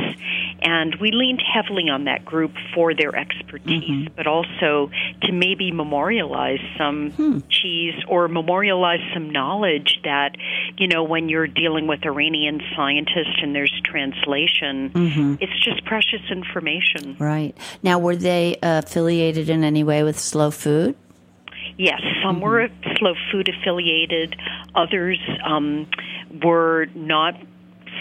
And 0.62 0.96
we 0.96 1.12
leaned 1.12 1.42
heavily 1.42 1.90
on 1.90 2.06
that 2.06 2.26
group 2.26 2.54
for 2.74 2.94
their 2.94 3.16
expertise, 3.16 3.84
mm-hmm. 3.84 4.14
but 4.16 4.28
also 4.28 4.92
to 5.24 5.32
maybe 5.32 5.72
memorialize 5.72 6.60
some 6.78 7.12
hmm. 7.12 7.40
cheese 7.50 7.96
or 8.08 8.28
memorialize 8.28 9.02
some 9.14 9.30
knowledge 9.30 10.00
that, 10.04 10.36
you 10.78 10.88
know, 10.88 11.04
when 11.04 11.30
you're 11.30 11.48
dealing 11.48 11.88
with 11.88 12.06
Iranian 12.06 12.62
scientists 12.76 13.40
and 13.42 13.56
there's 13.56 13.74
translation, 13.84 14.90
mm-hmm. 14.90 15.36
it's 15.40 15.64
just 15.64 15.84
precious 15.86 16.22
information. 16.30 17.16
Right. 17.20 17.58
Now, 17.82 18.00
were 18.00 18.16
they 18.16 18.58
uh, 18.62 18.80
affiliated 18.80 19.50
in 19.50 19.64
any 19.64 19.84
way 19.84 20.04
with 20.04 20.20
Slow 20.20 20.52
Food? 20.52 20.96
Yes, 21.78 22.02
some 22.24 22.42
were 22.42 22.68
mm-hmm. 22.68 22.92
slow 22.98 23.14
food 23.32 23.50
affiliated, 23.50 24.36
others 24.76 25.20
um, 25.46 25.88
were 26.44 26.88
not 26.96 27.36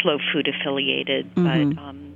slow 0.03 0.19
food 0.33 0.49
affiliated, 0.49 1.35
but 1.35 1.43
mm-hmm. 1.43 1.79
um, 1.79 2.15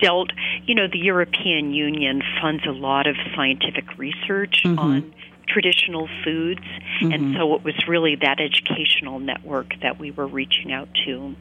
dealt, 0.00 0.30
you 0.64 0.74
know, 0.74 0.86
the 0.90 0.98
European 0.98 1.72
Union 1.72 2.22
funds 2.40 2.64
a 2.66 2.72
lot 2.72 3.06
of 3.06 3.16
scientific 3.34 3.98
research 3.98 4.62
mm-hmm. 4.64 4.78
on 4.78 5.14
traditional 5.46 6.08
foods, 6.22 6.62
and 7.00 7.34
so 7.36 7.56
it 7.56 7.64
was 7.64 7.74
really 7.88 8.14
that 8.14 8.38
educational 8.38 9.18
network 9.18 9.74
that 9.82 9.98
we 9.98 10.12
were 10.12 10.26
reaching 10.26 10.72
out 10.72 10.88
to. 11.04 11.34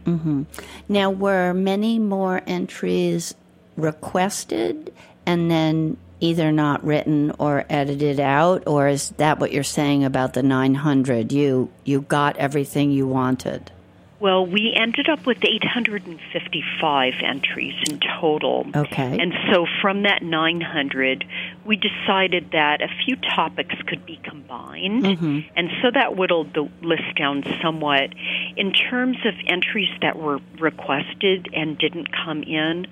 Now, 0.88 1.12
were 1.12 1.54
many 1.54 2.00
more 2.00 2.42
entries 2.48 3.36
requested 3.78 4.92
and 5.26 5.50
then 5.52 5.98
either 6.20 6.52
not 6.52 6.84
written 6.84 7.32
or 7.40 7.66
edited 7.70 8.20
out, 8.20 8.68
or 8.68 8.88
is 8.88 9.10
that 9.18 9.40
what 9.40 9.52
you're 9.52 9.64
saying 9.64 10.04
about 10.04 10.34
the 10.34 10.44
900? 10.44 11.32
You 11.32 11.70
you 11.84 12.02
got 12.02 12.38
everything 12.38 12.92
you 12.92 13.08
wanted. 13.08 13.72
Well, 14.20 14.46
we 14.46 14.74
ended 14.76 15.08
up 15.08 15.26
with 15.26 15.38
855 15.44 17.14
entries 17.24 17.74
in 17.90 18.02
total. 18.20 18.68
Okay. 18.76 19.18
And 19.18 19.34
so 19.52 19.66
from 19.82 20.04
that 20.04 20.22
900, 20.22 21.24
we 21.66 21.78
decided 21.78 22.52
that 22.52 22.82
a 22.82 22.90
few 23.06 23.16
topics 23.16 23.76
could 23.88 24.06
be 24.06 24.20
combined. 24.22 25.06
Mm-hmm. 25.06 25.40
And 25.56 25.70
so 25.82 25.92
that 25.94 26.18
whittled 26.18 26.54
the 26.54 26.70
list 26.82 27.16
down 27.18 27.44
somewhat. 27.62 28.10
In 28.58 28.74
terms 28.74 29.18
of 29.26 29.36
entries 29.48 29.90
that 30.02 30.18
were 30.18 30.40
requested 30.60 31.48
and 31.54 31.78
didn't 31.78 32.10
come 32.12 32.44
in, 32.44 32.88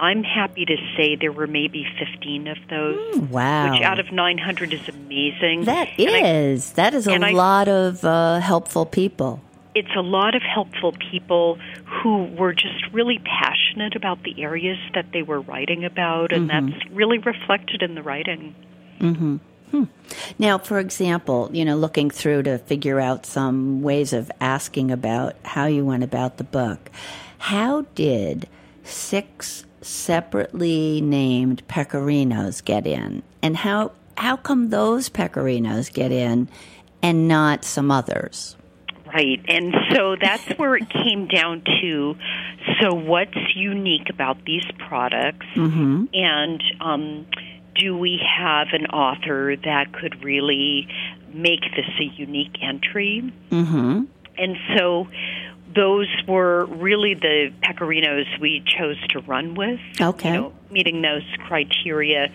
I'm 0.00 0.24
happy 0.24 0.64
to 0.64 0.76
say 0.96 1.16
there 1.16 1.32
were 1.32 1.46
maybe 1.46 1.86
15 1.98 2.48
of 2.48 2.58
those. 2.68 3.14
Mm, 3.16 3.30
wow. 3.30 3.70
Which 3.72 3.82
out 3.82 3.98
of 4.00 4.10
900 4.12 4.72
is 4.72 4.88
amazing. 4.88 5.64
That 5.64 5.88
And 5.98 6.10
I- 6.10 6.28
is. 6.28 6.72
that 6.72 6.94
is 6.94 7.06
a 7.06 7.12
and 7.12 7.24
I- 7.24 7.32
lot 7.32 7.68
of 7.68 8.04
uh, 8.04 8.40
helpful 8.40 8.86
people. 8.86 9.40
it's 9.74 9.94
a 9.96 10.02
lot 10.02 10.34
of 10.34 10.42
helpful 10.42 10.92
people 11.10 11.56
who 11.86 12.24
were 12.38 12.52
just 12.52 12.86
really 12.92 13.18
passionate 13.24 13.96
about 13.96 14.22
the 14.22 14.42
areas 14.42 14.76
that 14.94 15.06
they 15.12 15.22
were 15.22 15.40
writing 15.40 15.82
about, 15.84 16.30
and 16.32 16.50
mm-hmm. 16.50 16.70
that's 16.70 16.86
really 16.90 17.16
reflected 17.18 17.82
in 17.82 17.94
the 17.94 18.02
writing. 18.02 18.54
Mm-hmm. 19.00 19.36
Hmm. 19.70 19.84
Now, 20.38 20.58
for 20.58 20.78
example, 20.78 21.48
you 21.54 21.64
know, 21.64 21.76
looking 21.76 22.10
through 22.10 22.42
to 22.42 22.58
figure 22.58 23.00
out 23.00 23.24
some 23.24 23.80
ways 23.80 24.12
of 24.12 24.30
asking 24.42 24.90
about 24.90 25.36
how 25.42 25.64
you 25.64 25.86
went 25.86 26.04
about 26.04 26.36
the 26.36 26.44
book, 26.44 26.90
how 27.38 27.86
did 27.94 28.48
six 28.84 29.64
separately 29.82 31.00
named 31.00 31.66
pecorinos 31.68 32.64
get 32.64 32.86
in? 32.86 33.22
And 33.42 33.56
how, 33.56 33.92
how 34.16 34.36
come 34.36 34.70
those 34.70 35.08
pecorinos 35.08 35.92
get 35.92 36.12
in 36.12 36.48
and 37.02 37.28
not 37.28 37.64
some 37.64 37.90
others? 37.90 38.56
Right. 39.06 39.40
And 39.48 39.74
so 39.92 40.16
that's 40.20 40.48
where 40.58 40.76
it 40.76 40.88
came 40.88 41.26
down 41.26 41.62
to 41.82 42.16
so, 42.80 42.94
what's 42.94 43.36
unique 43.54 44.08
about 44.10 44.44
these 44.44 44.64
products? 44.88 45.46
And 46.14 46.62
um, 46.80 47.26
do 47.74 47.96
we 47.96 48.20
have 48.38 48.68
an 48.72 48.86
author 48.86 49.56
that 49.56 49.92
could 49.92 50.22
really 50.22 50.88
make 51.32 51.62
this 51.74 51.88
a 52.00 52.04
unique 52.16 52.56
entry? 52.62 53.32
Mm-hmm. 53.50 54.02
And 54.38 54.56
so 54.76 55.08
those 55.74 56.08
were 56.26 56.64
really 56.66 57.14
the 57.14 57.52
pecorinos 57.62 58.40
we 58.40 58.62
chose 58.66 58.96
to 59.10 59.20
run 59.20 59.54
with. 59.54 59.80
Okay. 60.00 60.28
You 60.28 60.34
know, 60.34 60.52
meeting 60.72 61.02
those 61.02 61.22
criteria. 61.46 62.28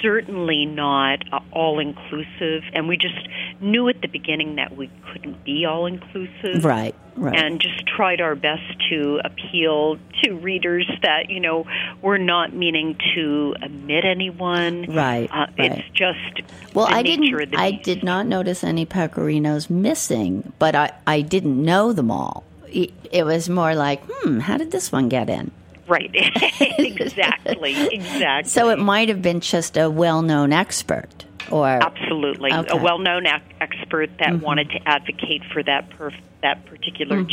Certainly 0.00 0.66
not 0.66 1.22
uh, 1.32 1.40
all 1.52 1.78
inclusive. 1.78 2.62
And 2.72 2.88
we 2.88 2.96
just 2.96 3.28
knew 3.60 3.88
at 3.88 4.00
the 4.00 4.08
beginning 4.08 4.56
that 4.56 4.76
we 4.76 4.90
couldn't 5.12 5.44
be 5.44 5.64
all 5.64 5.86
inclusive. 5.86 6.64
Right, 6.64 6.94
right. 7.16 7.34
And 7.36 7.60
just 7.60 7.86
tried 7.86 8.20
our 8.20 8.34
best 8.34 8.62
to 8.90 9.20
appeal 9.24 9.98
to 10.22 10.32
readers 10.34 10.90
that, 11.02 11.30
you 11.30 11.40
know, 11.40 11.66
we're 12.02 12.18
not 12.18 12.54
meaning 12.54 12.96
to 13.14 13.54
omit 13.62 14.04
anyone. 14.04 14.86
Right, 14.94 15.28
Uh, 15.32 15.46
right. 15.58 15.72
It's 15.78 15.88
just 15.90 16.42
Well, 16.74 16.86
the 16.86 16.94
I 16.94 17.02
nature 17.02 17.38
didn't. 17.38 17.50
the 17.52 17.58
I 17.60 17.70
did 17.72 18.02
not 18.04 18.26
notice 18.26 18.62
any 18.64 18.86
pecorinos 18.86 19.68
missing, 19.70 20.52
but 20.58 20.74
I, 20.74 20.92
I 21.06 21.20
didn't 21.20 21.62
know 21.62 21.92
them 21.92 22.10
all. 22.10 22.44
It, 22.68 22.92
it 23.12 23.24
was 23.24 23.48
more 23.48 23.74
like, 23.74 24.02
hmm, 24.08 24.40
how 24.40 24.56
did 24.56 24.70
this 24.72 24.90
one 24.90 25.08
get 25.08 25.28
in? 25.30 25.50
Right. 25.86 26.10
exactly. 26.14 27.74
Exactly. 27.92 28.48
So 28.50 28.70
it 28.70 28.78
might 28.78 29.08
have 29.08 29.22
been 29.22 29.40
just 29.40 29.76
a 29.76 29.88
well-known 29.90 30.52
expert, 30.52 31.24
or 31.50 31.66
Absolutely, 31.68 32.52
Okay. 32.52 32.60
Mm-hmm. 32.68 32.78
a 32.78 32.82
well-known 32.82 33.26
ac- 33.26 33.42
expert 33.60 34.10
that 34.18 34.40
wanted 34.40 34.70
to 34.70 34.88
advocate 34.88 35.42
for 35.52 35.62
that 35.62 35.90
perf- 35.90 36.14
that 36.42 36.64
particular 36.66 37.18
Mm-hmm. 37.22 37.28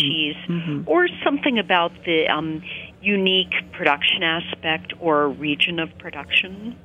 cheese, 0.78 0.84
or 0.88 1.08
something 1.24 1.60
about 1.60 1.92
the 2.06 2.28
um, 2.28 2.64
unique 3.02 3.54
production 3.72 4.24
aspect 4.24 4.94
or 5.00 5.30
region 5.30 5.80
of 5.80 5.98
production. 5.98 6.76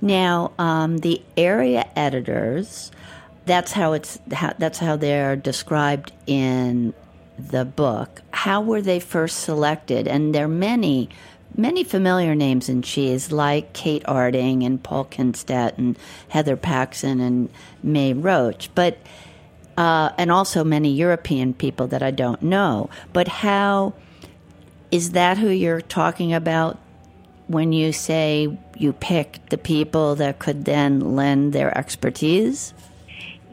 now 0.00 0.52
um, 0.58 0.98
the 0.98 1.22
area 1.36 1.88
editors. 1.96 2.90
That's 3.46 3.72
how 3.72 3.94
it's. 3.94 4.18
How, 4.32 4.52
that's 4.58 4.78
how 4.78 4.96
they're 4.96 5.34
described 5.34 6.12
in 6.26 6.92
the 7.48 7.64
book. 7.64 8.22
How 8.32 8.60
were 8.60 8.82
they 8.82 9.00
first 9.00 9.40
selected? 9.40 10.06
And 10.06 10.34
there 10.34 10.44
are 10.44 10.48
many, 10.48 11.08
many 11.56 11.84
familiar 11.84 12.34
names 12.34 12.68
in 12.68 12.82
cheese, 12.82 13.32
like 13.32 13.72
Kate 13.72 14.04
Arding 14.06 14.62
and 14.62 14.82
Paul 14.82 15.06
Kindstedt 15.06 15.78
and 15.78 15.98
Heather 16.28 16.56
Paxson 16.56 17.20
and 17.20 17.48
May 17.82 18.12
Roach. 18.12 18.70
But 18.74 18.98
uh, 19.76 20.12
and 20.18 20.30
also 20.30 20.62
many 20.62 20.92
European 20.92 21.54
people 21.54 21.86
that 21.86 22.02
I 22.02 22.10
don't 22.10 22.42
know. 22.42 22.90
But 23.14 23.28
how 23.28 23.94
is 24.90 25.12
that 25.12 25.38
who 25.38 25.48
you're 25.48 25.80
talking 25.80 26.34
about 26.34 26.78
when 27.46 27.72
you 27.72 27.92
say 27.92 28.58
you 28.76 28.92
picked 28.92 29.50
the 29.50 29.58
people 29.58 30.16
that 30.16 30.38
could 30.38 30.66
then 30.66 31.16
lend 31.16 31.52
their 31.52 31.76
expertise? 31.76 32.74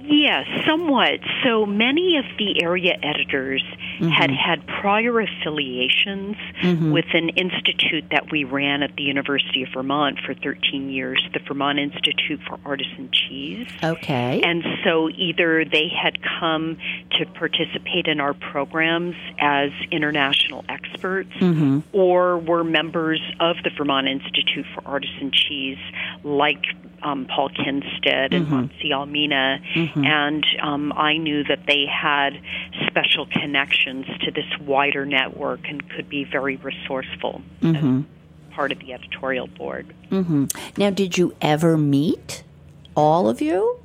Yes, 0.09 0.47
somewhat. 0.65 1.19
So 1.43 1.65
many 1.65 2.17
of 2.17 2.25
the 2.37 2.63
area 2.63 2.97
editors 3.03 3.61
mm-hmm. 3.99 4.07
had 4.07 4.31
had 4.31 4.65
prior 4.65 5.19
affiliations 5.19 6.37
mm-hmm. 6.61 6.91
with 6.91 7.07
an 7.13 7.29
institute 7.29 8.05
that 8.11 8.31
we 8.31 8.45
ran 8.45 8.83
at 8.83 8.95
the 8.95 9.03
University 9.03 9.63
of 9.63 9.69
Vermont 9.73 10.19
for 10.25 10.33
13 10.33 10.89
years, 10.89 11.21
the 11.33 11.39
Vermont 11.45 11.79
Institute 11.79 12.39
for 12.47 12.57
Artisan 12.65 13.09
Cheese. 13.11 13.67
Okay. 13.83 14.41
And 14.41 14.63
so 14.85 15.09
either 15.09 15.65
they 15.65 15.89
had 15.89 16.19
come 16.39 16.77
to 17.19 17.25
participate 17.25 18.07
in 18.07 18.21
our 18.21 18.33
programs 18.33 19.15
as 19.39 19.71
international 19.91 20.63
experts 20.69 21.33
mm-hmm. 21.39 21.79
or 21.91 22.37
were 22.37 22.63
members 22.63 23.21
of 23.41 23.57
the 23.63 23.71
Vermont 23.77 24.07
Institute 24.07 24.65
for 24.73 24.87
Artisan 24.87 25.31
Cheese, 25.33 25.79
like 26.23 26.63
um, 27.03 27.25
Paul 27.25 27.49
Kindstedt 27.49 28.33
and 28.33 28.47
Montse 28.47 28.91
Almena. 28.91 29.59
And 30.05 30.45
um, 30.61 30.93
I 30.93 31.17
knew 31.17 31.43
that 31.45 31.65
they 31.67 31.85
had 31.85 32.39
special 32.87 33.25
connections 33.27 34.05
to 34.25 34.31
this 34.31 34.45
wider 34.61 35.05
network 35.05 35.61
and 35.67 35.87
could 35.91 36.09
be 36.09 36.23
very 36.23 36.55
resourceful 36.57 37.41
as 37.61 38.03
part 38.51 38.71
of 38.71 38.79
the 38.79 38.93
editorial 38.93 39.47
board. 39.47 39.93
now, 40.77 40.89
did 40.89 41.17
you 41.17 41.35
ever 41.41 41.77
meet 41.77 42.43
all 42.95 43.29
of 43.29 43.41
you? 43.41 43.79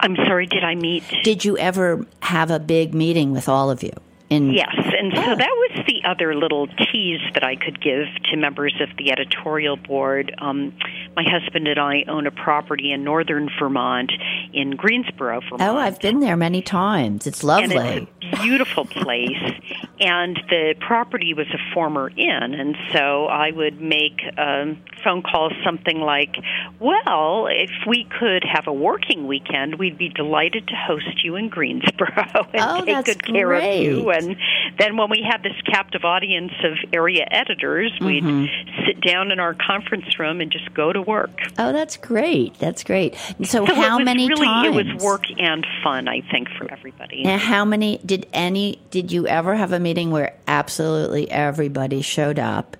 I'm 0.00 0.16
sorry, 0.16 0.46
did 0.46 0.64
I 0.64 0.74
meet? 0.74 1.02
Did 1.24 1.44
you 1.44 1.56
ever 1.58 2.06
have 2.20 2.50
a 2.50 2.58
big 2.58 2.94
meeting 2.94 3.32
with 3.32 3.48
all 3.48 3.70
of 3.70 3.82
you? 3.82 3.92
In 4.30 4.52
Yes, 4.52 4.74
and 4.76 5.14
so 5.14 5.34
that 5.34 5.38
was 5.38 5.77
the 5.88 6.08
other 6.08 6.34
little 6.36 6.68
tease 6.68 7.20
that 7.34 7.42
I 7.42 7.56
could 7.56 7.80
give 7.82 8.06
to 8.30 8.36
members 8.36 8.74
of 8.80 8.90
the 8.98 9.10
editorial 9.10 9.76
board. 9.76 10.32
Um, 10.38 10.72
my 11.16 11.24
husband 11.28 11.66
and 11.66 11.80
I 11.80 12.04
own 12.06 12.26
a 12.28 12.30
property 12.30 12.92
in 12.92 13.02
northern 13.02 13.48
Vermont, 13.58 14.12
in 14.52 14.76
Greensboro, 14.76 15.40
Vermont. 15.40 15.62
Oh, 15.62 15.76
I've 15.76 15.98
been 16.00 16.20
there 16.20 16.36
many 16.36 16.62
times. 16.62 17.26
It's 17.26 17.42
lovely. 17.42 17.76
and 17.76 18.08
it's 18.22 18.38
a 18.38 18.42
beautiful 18.42 18.84
place. 18.84 19.36
And 20.00 20.38
the 20.48 20.76
property 20.78 21.34
was 21.34 21.48
a 21.48 21.58
former 21.74 22.08
inn, 22.10 22.54
and 22.54 22.76
so 22.92 23.24
I 23.26 23.50
would 23.50 23.80
make 23.80 24.20
um, 24.38 24.80
phone 25.02 25.22
calls 25.24 25.52
something 25.64 25.98
like, 25.98 26.36
"Well, 26.78 27.48
if 27.50 27.72
we 27.84 28.04
could 28.04 28.44
have 28.44 28.68
a 28.68 28.72
working 28.72 29.26
weekend, 29.26 29.74
we'd 29.74 29.98
be 29.98 30.08
delighted 30.08 30.68
to 30.68 30.74
host 30.76 31.24
you 31.24 31.34
in 31.34 31.48
Greensboro 31.48 32.14
and 32.54 32.60
Oh, 32.62 32.84
take 32.84 33.06
good 33.06 33.24
care 33.24 33.52
of 33.52 33.64
you." 33.82 34.08
And 34.10 34.36
then 34.78 34.96
when 34.96 35.10
we 35.10 35.26
had 35.28 35.42
this 35.42 35.60
captive 35.78 36.04
audience 36.04 36.52
of 36.64 36.72
area 36.92 37.24
editors, 37.30 37.92
we'd 38.00 38.24
Mm-hmm. 38.24 38.84
sit 38.86 39.00
down 39.00 39.30
in 39.30 39.38
our 39.38 39.54
conference 39.54 40.18
room 40.18 40.40
and 40.40 40.50
just 40.50 40.74
go 40.74 40.92
to 40.92 41.00
work. 41.00 41.30
oh, 41.58 41.72
that's 41.72 41.96
great. 41.96 42.58
That's 42.58 42.82
great. 42.82 43.14
So, 43.44 43.64
So 43.64 43.74
how 43.74 43.98
many 43.98 44.26
really, 44.28 44.46
times? 44.46 44.76
It 44.76 44.94
was 44.94 45.02
work 45.02 45.24
and 45.38 45.64
fun, 45.84 46.08
I 46.08 46.20
think, 46.32 46.48
for 46.58 46.70
everybody. 46.70 47.22
Now, 47.22 47.38
how 47.38 47.64
many 47.64 47.98
did 48.04 48.26
any 48.32 48.80
did 48.90 49.12
you 49.12 49.26
ever 49.28 49.54
have 49.54 49.72
a 49.72 49.78
meeting 49.78 50.10
where 50.10 50.34
absolutely 50.48 51.30
everybody 51.30 52.02
showed 52.02 52.38
up? 52.40 52.76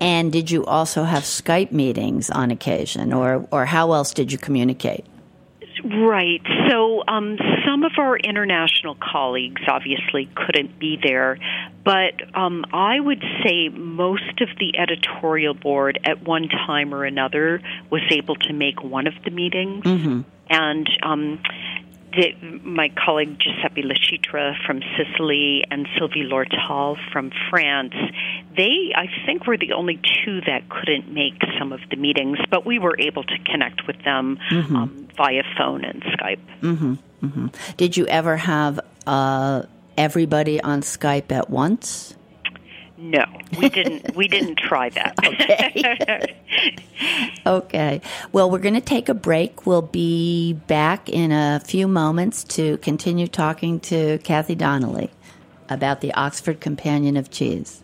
And 0.00 0.30
did 0.30 0.50
you 0.50 0.66
also 0.66 1.04
have 1.04 1.22
Skype 1.22 1.72
meetings 1.72 2.28
on 2.28 2.50
occasion, 2.50 3.12
or 3.14 3.46
or 3.50 3.64
how 3.64 3.92
else 3.92 4.12
did 4.12 4.30
you 4.32 4.38
communicate? 4.38 5.04
Right. 5.84 6.40
So 6.70 7.04
um, 7.06 7.36
some 7.66 7.82
of 7.84 7.92
our 7.98 8.16
international 8.16 8.94
colleagues 8.94 9.60
obviously 9.68 10.30
couldn't 10.34 10.78
be 10.78 10.98
there, 11.02 11.38
but 11.84 12.14
um, 12.34 12.64
I 12.72 12.98
would 12.98 13.22
say 13.44 13.68
most 13.68 14.40
of 14.40 14.48
the 14.58 14.78
editorial 14.78 15.52
board 15.52 15.98
at 16.04 16.22
one 16.22 16.48
time 16.48 16.94
or 16.94 17.04
another 17.04 17.60
was 17.90 18.00
able 18.10 18.36
to 18.36 18.54
make 18.54 18.82
one 18.82 19.06
of 19.06 19.12
the 19.24 19.30
meetings. 19.30 19.84
And 20.48 20.88
um, 21.02 21.42
my 22.62 22.90
colleague 23.04 23.38
Giuseppe 23.38 23.82
Licitra 23.82 24.54
from 24.66 24.80
Sicily 24.96 25.64
and 25.70 25.86
Sylvie 25.98 26.24
Lortal 26.24 26.96
from 27.12 27.30
France, 27.50 27.94
they, 28.56 28.92
I 28.94 29.06
think, 29.26 29.46
were 29.46 29.58
the 29.58 29.72
only 29.72 30.00
two 30.24 30.40
that 30.42 30.68
couldn't 30.68 31.12
make 31.12 31.40
some 31.58 31.72
of 31.72 31.80
the 31.90 31.96
meetings, 31.96 32.38
but 32.50 32.64
we 32.64 32.78
were 32.78 32.96
able 32.98 33.24
to 33.24 33.38
connect 33.50 33.86
with 33.86 34.02
them 34.04 34.38
um, 34.50 35.08
via 35.16 35.42
phone 35.56 35.84
and 35.84 36.02
Skype. 36.02 36.40
Mm-hmm. 36.62 37.46
Did 37.76 37.96
you 37.96 38.06
ever 38.06 38.36
have 38.36 38.80
uh, 39.06 39.62
everybody 39.96 40.60
on 40.60 40.82
Skype 40.82 41.32
at 41.32 41.50
once? 41.50 42.16
No, 43.04 43.26
we 43.58 43.68
didn't. 43.68 44.16
we 44.16 44.28
didn't 44.28 44.56
try 44.56 44.88
that. 44.88 45.14
okay. 45.26 46.36
okay. 47.46 48.00
Well, 48.32 48.50
we're 48.50 48.60
going 48.60 48.76
to 48.76 48.80
take 48.80 49.10
a 49.10 49.14
break. 49.14 49.66
We'll 49.66 49.82
be 49.82 50.54
back 50.54 51.10
in 51.10 51.30
a 51.30 51.60
few 51.62 51.86
moments 51.86 52.44
to 52.44 52.78
continue 52.78 53.26
talking 53.26 53.78
to 53.80 54.16
Kathy 54.24 54.54
Donnelly 54.54 55.10
about 55.68 56.00
the 56.00 56.14
Oxford 56.14 56.60
Companion 56.60 57.18
of 57.18 57.30
Cheese. 57.30 57.82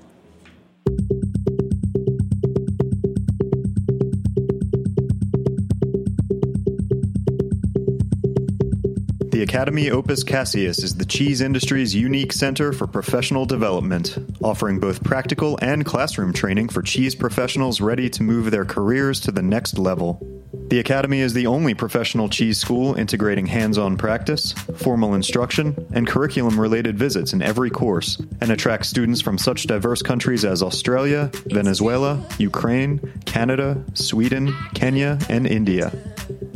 The 9.41 9.45
Academy 9.45 9.91
Opus 9.91 10.23
Caseus 10.23 10.85
is 10.85 10.97
the 10.97 11.07
cheese 11.07 11.41
industry's 11.41 11.95
unique 11.95 12.31
center 12.31 12.75
for 12.75 12.87
professional 12.87 13.47
development, 13.47 14.19
offering 14.43 14.79
both 14.79 15.03
practical 15.03 15.59
and 15.63 15.83
classroom 15.83 16.35
training 16.35 16.69
for 16.69 16.83
cheese 16.83 17.15
professionals 17.15 17.81
ready 17.81 18.11
to 18.11 18.23
move 18.23 18.51
their 18.51 18.67
careers 18.67 19.19
to 19.21 19.33
the 19.33 19.41
next 19.41 19.79
level. 19.79 20.21
The 20.69 20.79
Academy 20.79 21.21
is 21.21 21.33
the 21.33 21.47
only 21.47 21.73
professional 21.73 22.29
cheese 22.29 22.59
school 22.59 22.95
integrating 22.97 23.47
hands 23.47 23.79
on 23.79 23.97
practice, 23.97 24.53
formal 24.77 25.15
instruction, 25.15 25.87
and 25.95 26.07
curriculum 26.07 26.61
related 26.61 26.99
visits 26.99 27.33
in 27.33 27.41
every 27.41 27.71
course, 27.71 28.21
and 28.43 28.51
attracts 28.51 28.91
students 28.91 29.23
from 29.23 29.39
such 29.39 29.63
diverse 29.63 30.03
countries 30.03 30.45
as 30.45 30.63
Australia, 30.63 31.31
Venezuela, 31.47 32.23
Ukraine, 32.37 33.01
Canada, 33.25 33.83
Sweden, 33.95 34.55
Kenya, 34.75 35.19
and 35.31 35.47
India. 35.47 35.91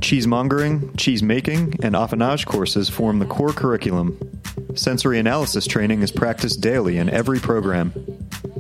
Cheesemongering, 0.05 0.99
cheese 0.99 1.23
making, 1.23 1.83
and 1.83 1.95
affinage 1.95 2.45
courses 2.45 2.91
form 2.91 3.21
the 3.21 3.25
core 3.25 3.55
curriculum. 3.55 4.19
Sensory 4.75 5.19
analysis 5.19 5.67
training 5.67 6.03
is 6.03 6.11
practiced 6.11 6.61
daily 6.61 6.99
in 6.99 7.09
every 7.09 7.41
program. 7.41 7.91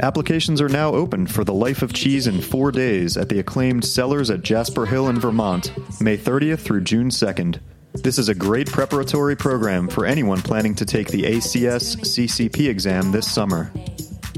Applications 0.00 0.62
are 0.62 0.70
now 0.70 0.94
open 0.94 1.26
for 1.26 1.44
the 1.44 1.52
Life 1.52 1.82
of 1.82 1.92
Cheese 1.92 2.26
in 2.26 2.40
four 2.40 2.72
days 2.72 3.18
at 3.18 3.28
the 3.28 3.40
acclaimed 3.40 3.84
Cellars 3.84 4.30
at 4.30 4.40
Jasper 4.40 4.86
Hill 4.86 5.10
in 5.10 5.20
Vermont, 5.20 5.70
May 6.00 6.16
30th 6.16 6.60
through 6.60 6.80
June 6.80 7.10
2nd. 7.10 7.60
This 7.92 8.18
is 8.18 8.30
a 8.30 8.34
great 8.34 8.72
preparatory 8.72 9.36
program 9.36 9.88
for 9.88 10.06
anyone 10.06 10.40
planning 10.40 10.74
to 10.76 10.86
take 10.86 11.08
the 11.08 11.24
ACS 11.24 11.98
CCP 11.98 12.70
exam 12.70 13.12
this 13.12 13.30
summer. 13.30 13.70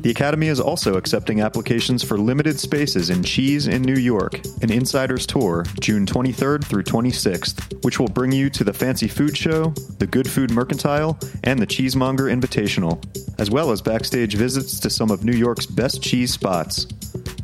The 0.06 0.12
Academy 0.12 0.46
is 0.46 0.60
also 0.60 0.94
accepting 0.94 1.40
applications 1.40 2.04
for 2.04 2.16
limited 2.16 2.60
spaces 2.60 3.10
in 3.10 3.24
Cheese 3.24 3.66
in 3.66 3.82
New 3.82 3.96
York, 3.96 4.40
an 4.62 4.70
insider's 4.70 5.26
tour, 5.26 5.64
June 5.80 6.06
23rd 6.06 6.64
through 6.64 6.84
26th, 6.84 7.82
which 7.84 7.98
will 7.98 8.06
bring 8.06 8.30
you 8.30 8.48
to 8.50 8.62
the 8.62 8.72
Fancy 8.72 9.08
Food 9.08 9.36
Show, 9.36 9.70
the 9.98 10.06
Good 10.06 10.30
Food 10.30 10.52
Mercantile, 10.52 11.18
and 11.42 11.58
the 11.58 11.66
Cheesemonger 11.66 12.30
Invitational, 12.32 13.04
as 13.40 13.50
well 13.50 13.72
as 13.72 13.82
backstage 13.82 14.36
visits 14.36 14.78
to 14.78 14.90
some 14.90 15.10
of 15.10 15.24
New 15.24 15.36
York's 15.36 15.66
best 15.66 16.04
cheese 16.04 16.32
spots. 16.32 16.86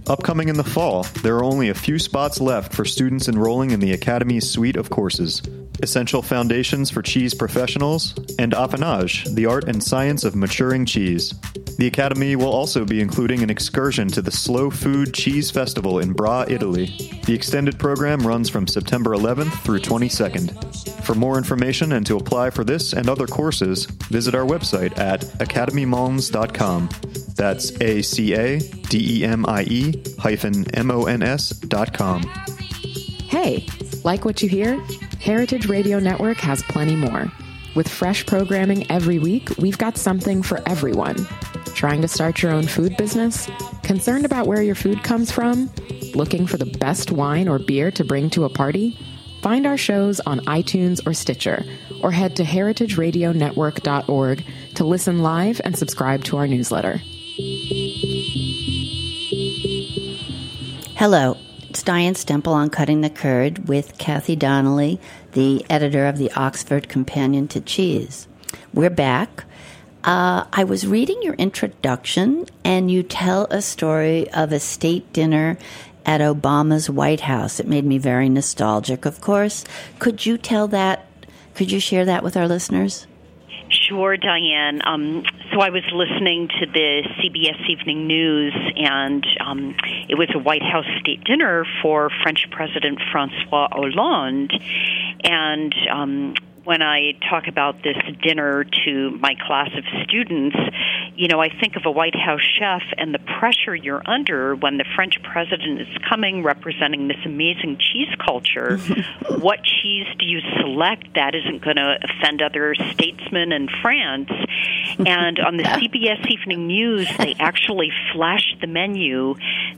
Upcoming 0.07 0.49
in 0.49 0.57
the 0.57 0.63
fall, 0.63 1.03
there 1.25 1.35
are 1.39 1.45
only 1.45 1.69
a 1.69 1.75
few 1.75 1.99
spots 1.99 2.41
left 2.41 2.73
for 2.73 2.85
students 2.85 3.27
enrolling 3.27 3.73
in 3.73 3.81
the 3.81 3.93
Academy's 3.93 4.49
suite 4.49 4.77
of 4.77 4.89
courses 4.89 5.43
Essential 5.83 6.23
Foundations 6.23 6.91
for 6.91 7.03
Cheese 7.03 7.35
Professionals, 7.35 8.15
and 8.39 8.53
Affinage, 8.53 9.35
the 9.35 9.47
art 9.47 9.65
and 9.65 9.83
science 9.83 10.23
of 10.23 10.37
maturing 10.37 10.87
cheese. 10.87 11.35
The 11.83 11.89
Academy 11.89 12.37
will 12.37 12.53
also 12.53 12.85
be 12.85 13.01
including 13.01 13.43
an 13.43 13.51
excursion 13.51 14.07
to 14.11 14.23
the 14.23 14.31
Slow 14.31 14.71
Food 14.71 15.13
Cheese 15.13 15.51
Festival 15.51 15.99
in 15.99 16.13
Bra, 16.13 16.45
Italy. 16.47 17.21
The 17.27 17.35
extended 17.35 17.77
program 17.77 18.25
runs 18.25 18.49
from 18.49 18.69
September 18.69 19.17
11th 19.17 19.53
through 19.65 19.81
22nd. 19.81 21.03
For 21.03 21.17
more 21.17 21.39
information 21.39 21.91
and 21.91 22.07
to 22.07 22.17
apply 22.17 22.51
for 22.51 22.63
this 22.63 22.93
and 22.93 23.09
other 23.09 23.27
courses, 23.27 23.87
visit 23.87 24.33
our 24.33 24.47
website 24.47 24.97
at 24.97 25.23
academymons.com. 25.41 26.89
That's 27.35 27.73
A 27.81 28.01
C 28.01 28.33
A 28.35 28.61
D 28.61 29.19
E 29.19 29.25
M 29.25 29.45
I 29.49 29.65
E 29.65 30.05
hyphen 30.21 30.73
M 30.77 30.89
O 30.93 31.07
N 31.07 31.21
S 31.21 31.49
dot 31.51 31.93
com. 31.93 32.23
Hey, 33.27 33.67
like 34.05 34.25
what 34.25 34.41
you 34.41 34.49
hear? 34.49 34.81
Heritage 35.21 35.67
Radio 35.67 35.99
Network 35.99 36.37
has 36.37 36.63
plenty 36.63 36.95
more. 36.95 37.27
With 37.75 37.89
fresh 37.89 38.25
programming 38.25 38.89
every 38.89 39.19
week, 39.19 39.49
we've 39.59 39.79
got 39.79 39.97
something 39.97 40.45
for 40.45 40.61
everyone. 40.69 41.27
Trying 41.75 42.03
to 42.03 42.09
start 42.09 42.43
your 42.43 42.53
own 42.53 42.67
food 42.67 42.97
business? 42.97 43.49
Concerned 43.83 44.25
about 44.25 44.47
where 44.47 44.63
your 44.63 44.75
food 44.75 45.03
comes 45.03 45.33
from? 45.33 45.71
Looking 46.15 46.47
for 46.47 46.57
the 46.57 46.67
best 46.67 47.11
wine 47.11 47.49
or 47.49 47.59
beer 47.59 47.91
to 47.93 48.05
bring 48.05 48.31
to 48.31 48.45
a 48.45 48.49
party? 48.49 48.99
Find 49.43 49.67
our 49.67 49.77
shows 49.77 50.21
on 50.21 50.41
iTunes 50.41 51.05
or 51.05 51.15
Stitcher, 51.15 51.65
or 52.03 52.13
head 52.13 52.37
to 52.37 52.45
heritageradionetwork.org 52.45 54.45
to 54.75 54.85
listen 54.85 55.23
live 55.23 55.61
and 55.65 55.77
subscribe 55.77 56.23
to 56.25 56.37
our 56.37 56.47
newsletter. 56.47 56.99
Hello, 60.95 61.37
it's 61.69 61.83
Diane 61.83 62.15
Stemple 62.15 62.53
on 62.53 62.71
Cutting 62.71 63.01
the 63.01 63.11
Curd 63.11 63.67
with 63.67 63.99
Kathy 63.99 64.37
Donnelly, 64.37 65.01
the 65.33 65.67
editor 65.69 66.07
of 66.07 66.19
the 66.19 66.31
Oxford 66.33 66.89
Companion 66.89 67.49
to 67.49 67.61
Cheese. 67.61 68.29
We're 68.73 68.91
back. 68.91 69.45
Uh, 70.05 70.45
I 70.53 70.65
was 70.65 70.85
reading 70.85 71.23
your 71.23 71.35
introduction, 71.35 72.47
and 72.65 72.91
you 72.91 73.05
tell 73.05 73.47
a 73.51 73.63
story 73.63 74.29
of 74.33 74.51
a 74.51 74.59
state 74.59 75.13
dinner 75.13 75.57
at 76.05 76.21
Obama's 76.21 76.91
White 76.91 77.21
House. 77.21 77.61
It 77.61 77.69
made 77.69 77.85
me 77.85 77.99
very 77.99 78.29
nostalgic, 78.29 79.05
of 79.05 79.21
course. 79.21 79.65
Could 80.01 80.27
you 80.27 80.39
tell 80.39 80.67
that? 80.69 81.07
Could 81.55 81.71
you 81.71 81.79
share 81.79 82.05
that 82.05 82.25
with 82.25 82.37
our 82.37 82.49
listeners? 82.49 83.07
Sure, 83.69 84.17
Diane. 84.17 84.83
Um, 84.85 85.23
so 85.53 85.61
I 85.61 85.71
was 85.71 85.85
listening 85.93 86.49
to 86.49 86.67
the 86.67 87.03
CBS 87.19 87.71
Evening 87.71 88.07
News, 88.07 88.55
and 88.77 89.25
um, 89.41 89.77
it 90.09 90.19
was 90.19 90.29
a 90.35 90.39
White 90.39 90.63
House 90.63 90.87
state 91.01 91.23
dinner 91.25 91.65
for 91.81 92.11
French 92.23 92.49
President 92.51 93.01
Francois 93.13 93.69
Hollande. 93.71 94.53
And 95.25 95.75
um, 95.91 96.35
when 96.65 96.81
I 96.81 97.13
talk 97.29 97.49
about 97.49 97.83
this 97.83 97.97
dinner 98.23 98.65
to 98.85 99.11
my 99.21 99.35
class 99.47 99.71
of 99.77 99.85
students, 100.05 100.57
you 101.17 101.29
know, 101.29 101.41
I 101.41 101.49
think 101.49 101.77
of 101.77 101.83
a 101.87 101.91
White 101.91 102.15
House 102.15 102.41
chef 102.59 102.83
and 102.97 103.13
the 103.13 103.19
pressure 103.19 103.75
you're 103.75 104.03
under 104.09 104.55
when 104.55 104.79
the 104.79 104.85
French 104.95 105.21
president 105.23 105.81
is 105.81 105.89
coming 106.09 106.43
representing 106.43 107.09
this 107.09 107.19
amazing 107.25 107.79
cheese 107.79 108.15
culture. 108.25 108.79
what 109.41 109.65
cheese 109.65 110.07
do 110.19 110.25
you 110.25 110.41
select 110.61 111.15
that 111.15 111.35
isn't 111.35 111.63
going 111.63 111.77
to 111.77 111.99
offend 112.03 112.43
other 112.43 112.75
statesmen 112.93 113.53
in 113.53 113.69
France? 113.83 114.31
And 115.05 115.41
on 115.41 115.57
the 115.57 115.65
CBS 115.65 116.25
Evening 116.31 116.69
News, 116.69 117.09
they 117.19 117.35
actually 117.41 117.91
flashed 118.13 118.59
the 118.61 118.69
menu. 118.69 119.35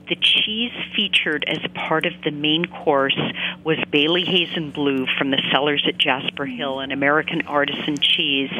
The 0.08 0.16
cheese 0.16 0.72
featured 0.94 1.44
as 1.48 1.58
part 1.74 2.04
of 2.04 2.12
the 2.24 2.30
main 2.30 2.66
course 2.66 3.18
was 3.64 3.78
Bayley 3.90 4.24
Hazen 4.24 4.70
Blue 4.70 5.06
from 5.18 5.30
the 5.30 5.40
cellars 5.50 5.84
at 5.88 5.96
Jasper 5.96 6.44
Hill 6.44 6.73
an 6.80 6.92
American 6.92 7.42
artisan 7.42 7.96
cheese. 7.98 8.52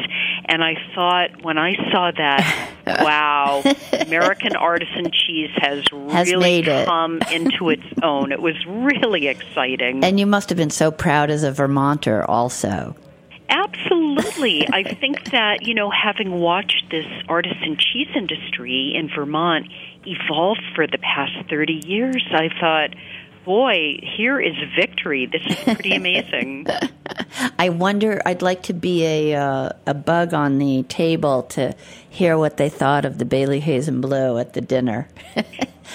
And 0.45 0.63
I 0.63 0.75
thought 0.93 1.43
when 1.43 1.57
I 1.57 1.75
saw 1.91 2.11
that, 2.11 2.71
wow, 2.87 3.63
American 3.93 4.55
artisan 4.55 5.11
cheese 5.11 5.51
has, 5.57 5.83
has 6.11 6.29
really 6.29 6.63
come 6.63 7.19
into 7.31 7.69
its 7.69 7.85
own. 8.03 8.31
It 8.31 8.41
was 8.41 8.55
really 8.65 9.27
exciting. 9.27 10.03
And 10.03 10.19
you 10.19 10.25
must 10.25 10.49
have 10.49 10.57
been 10.57 10.69
so 10.69 10.91
proud 10.91 11.29
as 11.29 11.43
a 11.43 11.51
Vermonter 11.51 12.23
also. 12.29 12.95
Absolutely. 13.49 14.67
I 14.71 14.95
think 14.95 15.31
that, 15.31 15.61
you 15.61 15.73
know, 15.73 15.89
having 15.91 16.31
watched 16.31 16.85
this 16.89 17.05
artisan 17.29 17.77
cheese 17.77 18.07
industry 18.15 18.93
in 18.95 19.09
Vermont 19.13 19.67
evolve 20.05 20.57
for 20.75 20.87
the 20.87 20.97
past 20.97 21.33
30 21.49 21.81
years, 21.85 22.25
I 22.31 22.49
thought, 22.59 22.95
boy, 23.45 23.99
here 24.01 24.39
is 24.39 24.55
victory. 24.75 25.27
This 25.27 25.41
is 25.45 25.63
pretty 25.63 25.95
amazing. 25.95 26.67
I 27.57 27.69
wonder. 27.69 28.21
I'd 28.25 28.41
like 28.41 28.63
to 28.63 28.73
be 28.73 29.05
a 29.05 29.35
uh, 29.35 29.69
a 29.85 29.93
bug 29.93 30.33
on 30.33 30.57
the 30.57 30.83
table 30.83 31.43
to 31.43 31.75
hear 32.09 32.37
what 32.37 32.57
they 32.57 32.69
thought 32.69 33.05
of 33.05 33.17
the 33.17 33.25
Bayley 33.25 33.59
Hazen 33.59 34.01
Blue 34.01 34.37
at 34.37 34.53
the 34.53 34.61
dinner. 34.61 35.07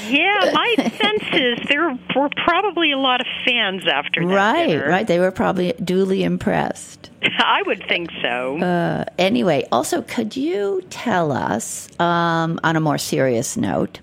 yeah, 0.09 0.51
my 0.53 0.75
sense 0.79 1.25
is 1.33 1.59
there 1.69 1.97
were 2.15 2.29
probably 2.45 2.93
a 2.93 2.99
lot 2.99 3.21
of 3.21 3.27
fans 3.45 3.83
after 3.87 4.27
that. 4.27 4.35
Right, 4.35 4.67
dinner. 4.69 4.89
right. 4.89 5.07
They 5.07 5.19
were 5.19 5.31
probably 5.31 5.73
duly 5.73 6.23
impressed. 6.23 7.11
I 7.23 7.63
would 7.67 7.87
think 7.87 8.11
so. 8.23 8.59
Uh, 8.59 9.05
anyway, 9.19 9.67
also, 9.73 10.01
could 10.03 10.37
you 10.37 10.83
tell 10.89 11.33
us, 11.33 11.89
um, 12.01 12.59
on 12.65 12.77
a 12.77 12.81
more 12.81 12.97
serious 12.97 13.57
note, 13.59 14.01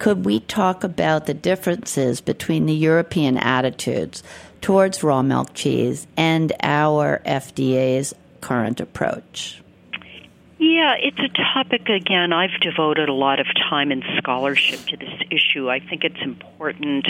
could 0.00 0.24
we 0.24 0.40
talk 0.40 0.82
about 0.82 1.26
the 1.26 1.34
differences 1.34 2.22
between 2.22 2.64
the 2.64 2.74
European 2.74 3.36
attitudes 3.36 4.22
towards 4.62 5.04
raw 5.04 5.22
milk 5.22 5.52
cheese 5.52 6.06
and 6.16 6.52
our 6.62 7.20
FDA's 7.26 8.14
current 8.40 8.80
approach? 8.80 9.62
Yeah, 10.62 10.94
it's 11.00 11.18
a 11.18 11.28
topic, 11.54 11.88
again, 11.88 12.34
I've 12.34 12.60
devoted 12.60 13.08
a 13.08 13.14
lot 13.14 13.40
of 13.40 13.46
time 13.70 13.90
and 13.90 14.04
scholarship 14.18 14.80
to 14.88 14.96
this 14.98 15.14
issue. 15.30 15.70
I 15.70 15.80
think 15.80 16.04
it's 16.04 16.20
important. 16.20 17.06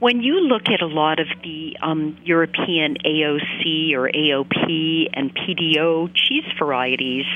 when 0.00 0.20
you 0.22 0.40
look 0.40 0.62
at 0.66 0.82
a 0.82 0.86
lot 0.86 1.20
of 1.20 1.28
the 1.44 1.76
um, 1.80 2.18
European 2.24 2.96
AOC 3.06 3.92
or 3.92 4.10
AOP 4.10 5.06
and 5.12 5.32
PDO 5.32 6.10
cheese 6.16 6.50
varieties, 6.58 7.26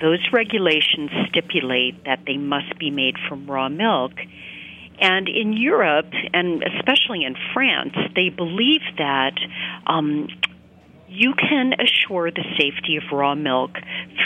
those 0.00 0.26
regulations 0.32 1.10
stipulate 1.28 2.04
that 2.06 2.20
they 2.26 2.38
must 2.38 2.78
be 2.78 2.90
made 2.90 3.16
from 3.28 3.46
raw 3.46 3.68
milk. 3.68 4.12
And 5.02 5.28
in 5.28 5.52
Europe, 5.52 6.14
and 6.32 6.62
especially 6.62 7.24
in 7.24 7.36
France, 7.52 7.94
they 8.16 8.30
believe 8.30 8.80
that 8.96 9.38
um, 9.86 10.28
you 11.08 11.34
can 11.34 11.72
assure 11.80 12.30
the 12.30 12.44
safety 12.58 12.96
of 12.96 13.02
raw 13.12 13.34
milk 13.34 13.78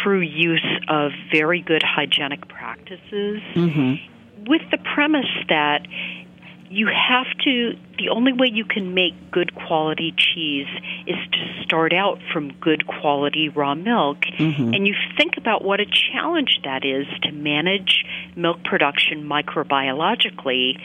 through 0.02 0.20
use 0.20 0.80
of 0.88 1.12
very 1.32 1.60
good 1.60 1.82
hygienic 1.82 2.48
practices 2.48 3.40
Mm-hmm. 3.54 4.44
with 4.50 4.62
the 4.70 4.78
premise 4.94 5.26
that 5.48 5.86
you 6.70 6.86
have 6.88 7.26
to 7.44 7.72
the 8.02 8.08
only 8.08 8.32
way 8.32 8.48
you 8.52 8.64
can 8.64 8.94
make 8.94 9.14
good 9.30 9.54
quality 9.54 10.12
cheese 10.16 10.66
is 11.06 11.16
to 11.30 11.62
start 11.62 11.92
out 11.92 12.18
from 12.32 12.52
good 12.54 12.86
quality 12.86 13.48
raw 13.48 13.74
milk. 13.74 14.18
Mm-hmm. 14.42 14.74
and 14.74 14.86
you 14.86 14.94
think 15.16 15.36
about 15.36 15.62
what 15.62 15.80
a 15.80 15.86
challenge 15.86 16.60
that 16.64 16.84
is 16.84 17.06
to 17.22 17.32
manage 17.32 18.04
milk 18.34 18.62
production 18.64 19.28
microbiologically 19.28 20.78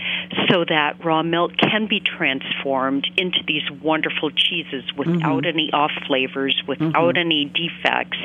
so 0.49 0.65
that 0.67 1.03
raw 1.03 1.23
milk 1.23 1.51
can 1.57 1.87
be 1.87 1.99
transformed 1.99 3.07
into 3.17 3.39
these 3.47 3.63
wonderful 3.81 4.29
cheeses 4.31 4.83
without 4.97 5.43
mm-hmm. 5.43 5.47
any 5.47 5.69
off 5.73 5.91
flavors 6.07 6.61
without 6.67 6.93
mm-hmm. 6.93 7.17
any 7.17 7.45
defects. 7.45 8.17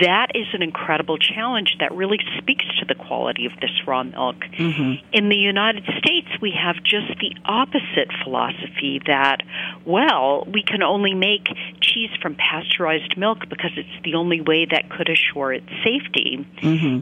That 0.00 0.32
is 0.34 0.46
an 0.52 0.62
incredible 0.62 1.18
challenge 1.18 1.76
that 1.78 1.92
really 1.94 2.18
speaks 2.38 2.64
to 2.80 2.84
the 2.84 2.96
quality 2.96 3.46
of 3.46 3.52
this 3.60 3.70
raw 3.86 4.02
milk. 4.02 4.36
Mm-hmm. 4.58 5.06
In 5.12 5.28
the 5.28 5.36
United 5.36 5.84
States, 5.98 6.26
we 6.40 6.52
have 6.52 6.82
just 6.82 7.18
the 7.20 7.34
opposite 7.44 8.03
philosophy 8.22 9.00
that, 9.06 9.38
well, 9.84 10.44
we 10.52 10.62
can 10.62 10.82
only 10.82 11.14
make 11.14 11.46
cheese 11.80 12.10
from 12.20 12.34
pasteurized 12.36 13.16
milk 13.16 13.48
because 13.48 13.72
it's 13.76 14.04
the 14.04 14.14
only 14.14 14.40
way 14.40 14.66
that 14.70 14.90
could 14.90 15.08
assure 15.08 15.52
its 15.52 15.68
safety. 15.84 16.46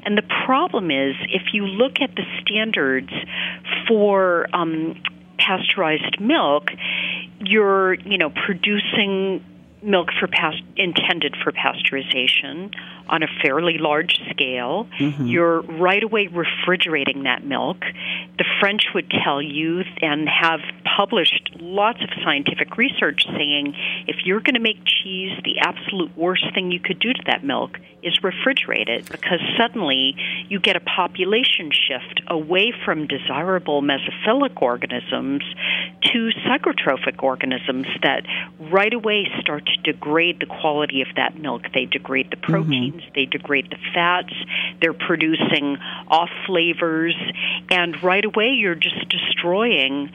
And 0.04 0.16
the 0.16 0.26
problem 0.46 0.90
is, 0.90 1.14
if 1.28 1.52
you 1.52 1.66
look 1.66 2.00
at 2.00 2.14
the 2.14 2.24
standards 2.40 3.12
for 3.88 4.48
um, 4.54 5.00
pasteurized 5.38 6.20
milk, 6.20 6.70
you're, 7.40 7.94
you 7.94 8.18
know, 8.18 8.30
producing 8.30 9.44
milk 9.82 10.08
for 10.18 10.26
past- 10.26 10.62
intended 10.76 11.36
for 11.42 11.52
pasteurization 11.52 12.72
on 13.08 13.22
a 13.22 13.26
fairly 13.42 13.78
large 13.78 14.18
scale. 14.30 14.86
Mm-hmm. 14.98 15.26
You're 15.26 15.62
right 15.62 16.02
away 16.02 16.28
refrigerating 16.28 17.24
that 17.24 17.44
milk. 17.44 17.78
The 18.38 18.44
French 18.60 18.84
would 18.94 19.10
tell 19.10 19.42
you 19.42 19.82
and 20.00 20.28
have 20.28 20.60
published 20.96 21.50
lots 21.60 22.02
of 22.02 22.10
scientific 22.24 22.76
research 22.76 23.24
saying 23.26 23.74
if 24.06 24.24
you're 24.24 24.40
going 24.40 24.54
to 24.54 24.60
make 24.60 24.78
cheese, 24.84 25.32
the 25.44 25.58
absolute 25.60 26.16
worst 26.16 26.44
thing 26.54 26.70
you 26.70 26.80
could 26.80 26.98
do 26.98 27.12
to 27.12 27.22
that 27.26 27.44
milk 27.44 27.78
is 28.02 28.18
refrigerate 28.18 28.88
it 28.88 29.08
because 29.10 29.40
suddenly 29.56 30.16
you 30.48 30.58
get 30.58 30.76
a 30.76 30.80
population 30.80 31.70
shift 31.70 32.20
away 32.26 32.72
from 32.84 33.06
desirable 33.06 33.82
mesophilic 33.82 34.60
organisms 34.60 35.42
to 36.02 36.30
psychrotrophic 36.44 37.22
organisms 37.22 37.86
that 38.02 38.24
right 38.58 38.92
away 38.92 39.28
start 39.40 39.64
to 39.66 39.71
degrade 39.82 40.40
the 40.40 40.46
quality 40.46 41.02
of 41.02 41.08
that 41.16 41.38
milk. 41.38 41.62
They 41.74 41.84
degrade 41.84 42.30
the 42.30 42.36
proteins, 42.36 43.02
they 43.14 43.26
degrade 43.26 43.70
the 43.70 43.78
fats, 43.94 44.32
they're 44.80 44.92
producing 44.92 45.76
off 46.08 46.30
flavors, 46.46 47.14
and 47.70 48.02
right 48.02 48.24
away 48.24 48.50
you're 48.50 48.74
just 48.74 49.08
destroying 49.08 50.10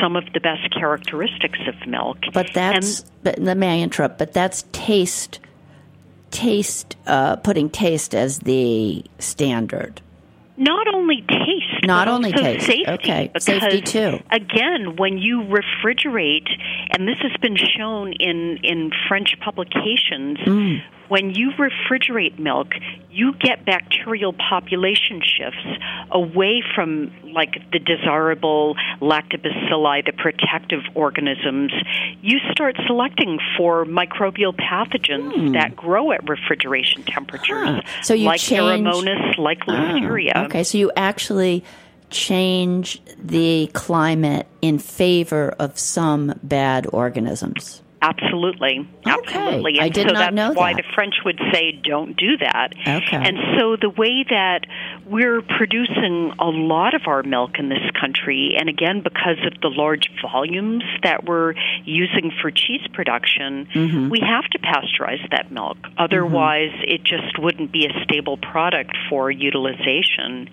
some 0.00 0.16
of 0.16 0.24
the 0.32 0.40
best 0.40 0.72
characteristics 0.72 1.58
of 1.66 1.86
milk. 1.88 2.18
But 2.32 2.52
that's, 2.52 3.02
but 3.22 3.38
let 3.38 3.56
me 3.56 3.82
interrupt, 3.82 4.18
but 4.18 4.32
that's 4.32 4.64
taste, 4.72 5.40
taste, 6.30 6.96
uh, 7.06 7.36
putting 7.36 7.70
taste 7.70 8.14
as 8.14 8.40
the 8.40 9.04
standard. 9.18 10.00
Not 10.62 10.86
only 10.94 11.22
taste, 11.28 11.84
Not 11.84 12.08
only 12.08 12.32
taste. 12.32 12.66
Safety, 12.66 12.84
Okay, 12.88 13.30
because, 13.32 13.44
safety 13.44 13.80
too. 13.80 14.20
Again, 14.30 14.96
when 14.96 15.18
you 15.18 15.42
refrigerate, 15.42 16.48
and 16.90 17.08
this 17.08 17.18
has 17.20 17.32
been 17.40 17.56
shown 17.56 18.12
in 18.12 18.58
in 18.62 18.90
French 19.08 19.36
publications. 19.40 20.38
Mm. 20.38 20.82
When 21.08 21.34
you 21.34 21.52
refrigerate 21.58 22.38
milk, 22.38 22.68
you 23.10 23.34
get 23.34 23.64
bacterial 23.64 24.32
population 24.32 25.20
shifts 25.22 25.66
away 26.10 26.62
from 26.74 27.12
like 27.32 27.54
the 27.70 27.78
desirable 27.78 28.74
lactobacilli, 29.00 30.06
the 30.06 30.12
protective 30.12 30.80
organisms. 30.94 31.72
You 32.22 32.38
start 32.50 32.76
selecting 32.86 33.38
for 33.56 33.84
microbial 33.84 34.54
pathogens 34.54 35.34
hmm. 35.34 35.52
that 35.52 35.76
grow 35.76 36.12
at 36.12 36.28
refrigeration 36.28 37.02
temperatures. 37.02 37.68
Huh. 37.68 37.82
So 38.02 38.14
you 38.14 38.26
like 38.26 38.40
change- 38.40 38.86
like 39.38 39.58
Oh, 39.68 39.72
Listeria. 39.72 40.46
okay, 40.46 40.64
so 40.64 40.78
you 40.78 40.90
actually 40.96 41.64
change 42.10 43.00
the 43.18 43.70
climate 43.72 44.46
in 44.60 44.78
favor 44.78 45.54
of 45.58 45.78
some 45.78 46.38
bad 46.42 46.86
organisms. 46.92 47.82
Absolutely, 48.02 48.86
absolutely. 49.06 49.78
I 49.80 49.84
And 49.86 49.94
did 49.94 50.08
so 50.08 50.12
not 50.12 50.18
that's 50.18 50.34
know 50.34 50.52
why 50.52 50.74
that. 50.74 50.82
the 50.82 50.88
French 50.94 51.14
would 51.24 51.40
say, 51.52 51.72
"Don't 51.82 52.16
do 52.16 52.36
that." 52.38 52.74
Okay. 52.86 53.16
And 53.16 53.38
so 53.58 53.76
the 53.80 53.90
way 53.90 54.24
that 54.28 54.66
we're 55.06 55.40
producing 55.42 56.32
a 56.38 56.46
lot 56.50 56.94
of 56.94 57.02
our 57.06 57.22
milk 57.22 57.58
in 57.58 57.68
this 57.68 57.88
country, 58.00 58.56
and 58.58 58.68
again 58.68 59.02
because 59.02 59.38
of 59.46 59.60
the 59.60 59.68
large 59.68 60.10
volumes 60.20 60.82
that 61.04 61.24
we're 61.24 61.54
using 61.84 62.32
for 62.42 62.50
cheese 62.50 62.86
production, 62.92 63.68
Mm-hmm. 63.72 64.08
we 64.10 64.20
have 64.20 64.44
to 64.50 64.58
pasteurize 64.58 65.22
that 65.30 65.50
milk. 65.52 65.76
Otherwise, 65.96 66.72
it 66.82 67.04
just 67.04 67.38
wouldn't 67.38 67.70
be 67.72 67.86
a 67.86 68.04
stable 68.04 68.36
product 68.36 68.96
for 69.08 69.30
utilization. 69.30 70.48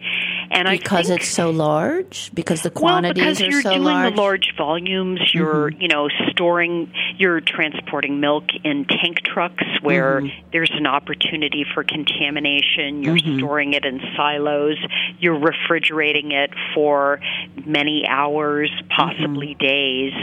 And 0.51 0.67
Because 0.69 1.07
I 1.07 1.09
think, 1.15 1.21
it's 1.21 1.29
so 1.31 1.49
large? 1.49 2.31
Because 2.33 2.61
the 2.61 2.69
well, 2.75 3.01
quantities 3.01 3.23
because 3.23 3.41
are 3.41 3.45
you're 3.45 3.61
so 3.61 3.69
doing 3.71 3.83
large? 3.83 4.05
Mm-hmm. 4.07 4.15
the 4.15 4.21
large 4.21 4.53
volumes, 4.57 5.19
you're 5.33 5.69
you 5.71 5.87
know 5.87 6.09
storing, 6.29 6.91
you're 7.39 7.55
transporting 7.55 8.19
milk 8.19 8.45
in 8.63 8.85
tank 8.85 9.21
trucks 9.23 9.63
where 9.81 10.21
Mm-hmm. 10.21 10.49
there's 10.51 10.71
an 10.73 10.87
opportunity 10.87 11.65
for 11.73 11.83
contamination. 11.83 13.03
You're 13.03 13.15
Mm-hmm. 13.15 13.37
storing 13.37 13.73
it 13.73 13.85
in 13.85 13.99
silos. 14.15 14.77
You're 15.19 15.39
refrigerating 15.39 16.31
it 16.31 16.51
for 16.73 17.19
many 17.65 18.05
hours, 18.07 18.71
possibly 18.95 19.55
Mm-hmm. 19.55 19.59
days, 19.59 20.13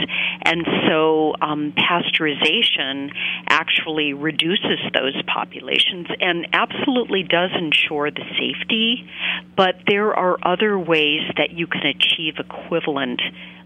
and 0.43 0.65
so 0.87 1.33
um, 1.41 1.73
pasteurization 1.77 3.11
actually 3.49 4.13
reduces 4.13 4.79
those 4.93 5.15
populations 5.23 6.07
and 6.19 6.47
absolutely 6.53 7.23
does 7.23 7.51
ensure 7.57 8.11
the 8.11 8.23
safety. 8.39 9.09
But 9.55 9.75
there 9.87 10.13
are 10.13 10.37
other 10.43 10.77
ways 10.77 11.21
that 11.37 11.51
you 11.51 11.67
can 11.67 11.85
achieve 11.85 12.35
equivalent 12.39 13.21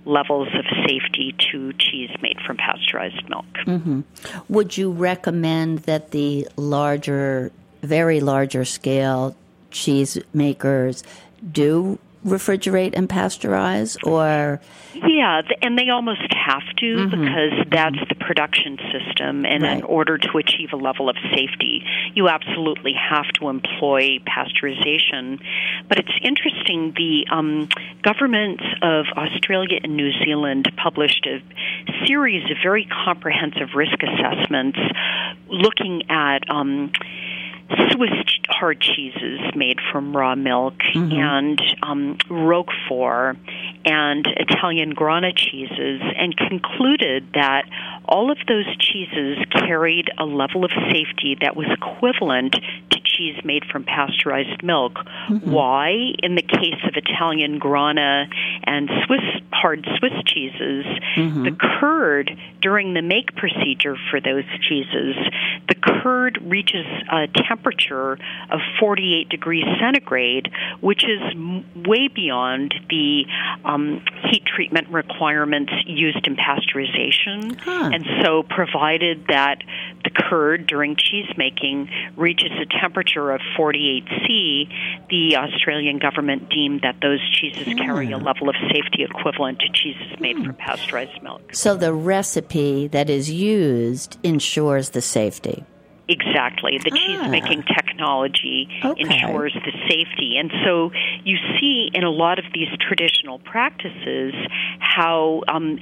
levels 0.06 0.48
of 0.56 0.66
safety 0.88 1.36
to 1.52 1.74
cheese 1.74 2.10
made 2.22 2.38
from 2.46 2.58
pasteurized 2.58 3.28
milk. 3.30 3.41
Mm-hmm. 3.66 4.02
Would 4.50 4.78
you 4.78 4.92
recommend 4.92 5.80
that 5.80 6.12
the 6.12 6.48
larger, 6.56 7.52
very 7.82 8.20
larger 8.20 8.66
scale 8.66 9.36
cheese 9.72 10.18
makers 10.34 11.04
do 11.52 12.00
refrigerate 12.26 12.94
and 12.94 13.10
pasteurize, 13.10 13.98
or 14.06 14.62
Yeah, 14.94 15.42
and 15.62 15.78
they 15.78 15.90
almost 15.90 16.34
have 16.34 16.64
to 16.78 17.08
because 17.10 17.54
that's 17.70 17.98
the 18.10 18.16
production 18.16 18.78
system. 18.92 19.46
And 19.46 19.64
in 19.66 19.82
Mm-hmm. 19.82 19.92
Order 19.92 20.18
to 20.18 20.38
achieve 20.38 20.70
a 20.74 20.76
level 20.78 21.10
of 21.10 21.16
safety, 21.34 21.84
you 22.14 22.30
absolutely 22.30 22.94
have 22.94 23.28
to 23.40 23.50
employ 23.50 24.20
pasteurization. 24.20 25.42
But 25.88 26.00
it's 26.00 26.12
interesting, 26.22 26.94
the 26.96 27.26
um, 27.32 27.68
governments 28.04 28.64
of 28.82 29.06
Australia 29.18 29.80
and 29.84 29.96
New 29.98 30.12
Zealand 30.24 30.72
published 30.78 31.26
a 31.26 31.42
series 32.06 32.44
of 32.52 32.58
very 32.64 32.86
comprehensive 33.06 33.70
risk 33.76 33.98
assessments 34.04 34.80
looking 35.48 36.04
at. 36.10 36.50
Um, 36.50 36.92
Swiss 37.92 38.12
hard 38.62 38.80
cheeses 38.80 39.40
made 39.56 39.78
from 39.92 40.16
raw 40.16 40.36
milk 40.36 40.76
and 40.94 41.60
um, 41.82 42.18
Roquefort 42.30 43.38
and 43.86 44.28
Italian 44.38 44.92
Grana 44.92 45.34
cheeses, 45.34 46.02
and 46.18 46.38
concluded 46.38 47.28
that 47.34 47.64
all 48.06 48.32
of 48.32 48.38
those 48.48 48.66
cheeses 48.78 49.40
carried 49.52 50.10
a 50.20 50.26
level 50.26 50.64
of 50.64 50.72
safety 50.92 51.38
that 51.42 51.56
was 51.56 51.66
equivalent 51.72 52.54
to 52.54 53.00
cheese 53.04 53.38
made 53.44 53.64
from 53.72 53.84
pasteurized 53.84 54.64
milk. 54.64 55.00
Why? 55.44 56.14
In 56.22 56.36
the 56.36 56.44
case 56.44 56.82
of 56.88 56.94
Italian 56.96 57.58
Grana 57.58 58.28
and 58.64 58.90
Swiss 59.06 59.22
hard 59.52 59.88
Swiss 59.98 60.14
cheeses, 60.26 60.86
mm-hmm. 61.16 61.44
the 61.44 61.52
curd 61.80 62.32
during 62.62 62.94
the 62.94 63.02
make 63.02 63.36
procedure 63.36 63.96
for 64.10 64.22
those 64.22 64.46
cheeses, 64.68 65.16
the 65.68 65.76
curd 65.76 66.40
reaches 66.44 66.86
a 67.12 67.28
temperature 67.28 67.61
of 67.64 68.60
48 68.80 69.30
degrees 69.30 69.66
centigrade, 69.80 70.52
which 70.80 71.04
is 71.04 71.22
way 71.76 72.08
beyond 72.08 72.74
the 72.90 73.26
um, 73.66 74.04
heat 74.30 74.44
treatment 74.46 74.90
requirements 74.90 75.72
used 75.86 76.26
in 76.28 76.36
pasteurization. 76.36 77.60
Huh. 77.60 77.92
And 77.94 78.06
so, 78.24 78.44
provided 78.44 79.28
that 79.28 79.60
the 80.04 80.10
curd 80.10 80.68
during 80.68 80.96
cheese 80.96 81.30
making 81.38 81.90
reaches 82.16 82.52
a 82.60 82.66
temperature 82.80 83.32
of 83.32 83.42
48 83.56 84.04
C, 84.26 84.68
the 85.10 85.38
Australian 85.38 86.00
government 86.00 86.50
deemed 86.50 86.82
that 86.82 86.96
those 87.02 87.20
cheeses 87.32 87.68
yeah. 87.68 87.74
carry 87.76 88.12
a 88.12 88.18
level 88.18 88.50
of 88.50 88.56
safety 88.72 89.04
equivalent 89.04 89.60
to 89.60 89.70
cheeses 89.70 90.20
made 90.20 90.38
hmm. 90.38 90.46
from 90.46 90.56
pasteurized 90.56 91.22
milk. 91.22 91.54
So 91.54 91.76
the 91.76 91.94
recipe 91.94 92.88
that 92.88 93.10
is 93.10 93.30
used 93.30 94.18
ensures 94.24 94.90
the 94.90 95.02
safety. 95.02 95.66
Exactly. 96.12 96.78
The 96.78 96.92
ah. 96.92 96.98
cheese 96.98 97.32
making 97.32 97.64
technology 97.64 98.68
okay. 98.84 99.02
ensures 99.02 99.54
the 99.54 99.72
safety. 99.88 100.38
And 100.38 100.52
so 100.66 100.92
you 101.24 101.38
see 101.60 101.90
in 101.94 102.04
a 102.04 102.10
lot 102.10 102.38
of 102.38 102.46
these 102.54 102.68
traditional 102.80 103.40
practices 103.40 104.34
how 104.80 105.44
um, 105.48 105.80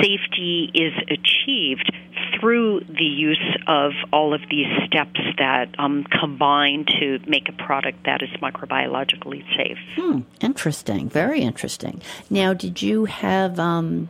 safety 0.00 0.70
is 0.72 0.92
achieved 1.10 1.92
through 2.38 2.80
the 2.80 3.04
use 3.04 3.56
of 3.66 3.92
all 4.12 4.34
of 4.34 4.40
these 4.50 4.66
steps 4.86 5.20
that 5.38 5.68
um, 5.78 6.04
combine 6.20 6.84
to 7.00 7.18
make 7.26 7.48
a 7.48 7.52
product 7.52 8.04
that 8.04 8.22
is 8.22 8.30
microbiologically 8.40 9.44
safe. 9.56 9.78
Hmm, 9.96 10.20
interesting. 10.40 11.08
Very 11.08 11.40
interesting. 11.40 12.00
Now, 12.30 12.54
did 12.54 12.82
you 12.82 13.06
have, 13.06 13.58
um, 13.58 14.08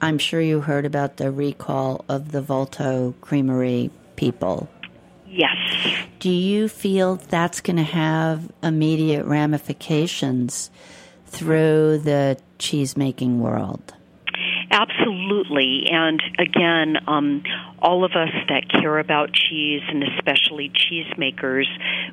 I'm 0.00 0.18
sure 0.18 0.40
you 0.40 0.60
heard 0.60 0.86
about 0.86 1.18
the 1.18 1.30
recall 1.30 2.04
of 2.08 2.32
the 2.32 2.40
Vulto 2.40 3.14
Creamery 3.20 3.90
people. 4.16 4.68
Yes. 5.36 5.56
Do 6.20 6.30
you 6.30 6.68
feel 6.68 7.16
that's 7.16 7.60
going 7.60 7.76
to 7.76 7.82
have 7.82 8.52
immediate 8.62 9.26
ramifications 9.26 10.70
through 11.26 11.98
the 11.98 12.38
cheese 12.58 12.96
making 12.96 13.40
world? 13.40 13.94
Absolutely. 14.70 15.86
And 15.90 16.22
again, 16.38 16.96
um, 17.08 17.42
all 17.80 18.04
of 18.04 18.12
us 18.12 18.30
that 18.48 18.68
care 18.68 18.98
about 18.98 19.32
cheese, 19.32 19.82
and 19.88 20.04
especially 20.04 20.70
cheesemakers, 20.70 21.66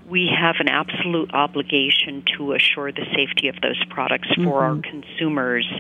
we 0.07 0.27
have 0.27 0.55
an 0.59 0.67
absolute 0.67 1.31
obligation 1.33 2.23
to 2.37 2.53
assure 2.53 2.91
the 2.91 3.05
safety 3.15 3.47
of 3.47 3.55
those 3.61 3.83
products 3.89 4.29
for 4.29 4.41
mm-hmm. 4.41 4.47
our 4.49 4.81
consumers. 4.81 5.71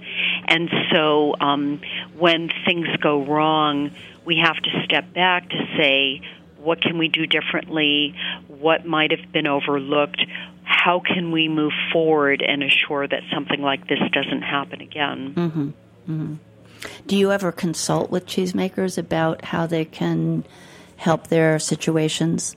And 0.45 0.69
so 0.91 1.35
um, 1.39 1.81
when 2.17 2.49
things 2.65 2.87
go 3.01 3.25
wrong, 3.25 3.91
we 4.25 4.37
have 4.43 4.57
to 4.57 4.83
step 4.85 5.13
back 5.13 5.49
to 5.49 5.67
say, 5.77 6.21
what 6.61 6.81
can 6.81 6.97
we 6.97 7.07
do 7.07 7.25
differently? 7.25 8.15
What 8.47 8.85
might 8.85 9.11
have 9.11 9.31
been 9.31 9.47
overlooked? 9.47 10.21
How 10.63 11.01
can 11.01 11.31
we 11.31 11.47
move 11.47 11.73
forward 11.91 12.41
and 12.41 12.63
assure 12.63 13.07
that 13.07 13.21
something 13.33 13.61
like 13.61 13.87
this 13.87 13.99
doesn't 14.11 14.41
happen 14.41 14.81
again? 14.81 15.33
Mm-hmm. 15.35 15.69
Mm-hmm. 16.11 16.33
Do 17.07 17.17
you 17.17 17.31
ever 17.31 17.51
consult 17.51 18.09
with 18.09 18.25
cheesemakers 18.25 18.97
about 18.97 19.45
how 19.45 19.67
they 19.67 19.85
can 19.85 20.43
help 20.97 21.27
their 21.27 21.59
situations? 21.59 22.55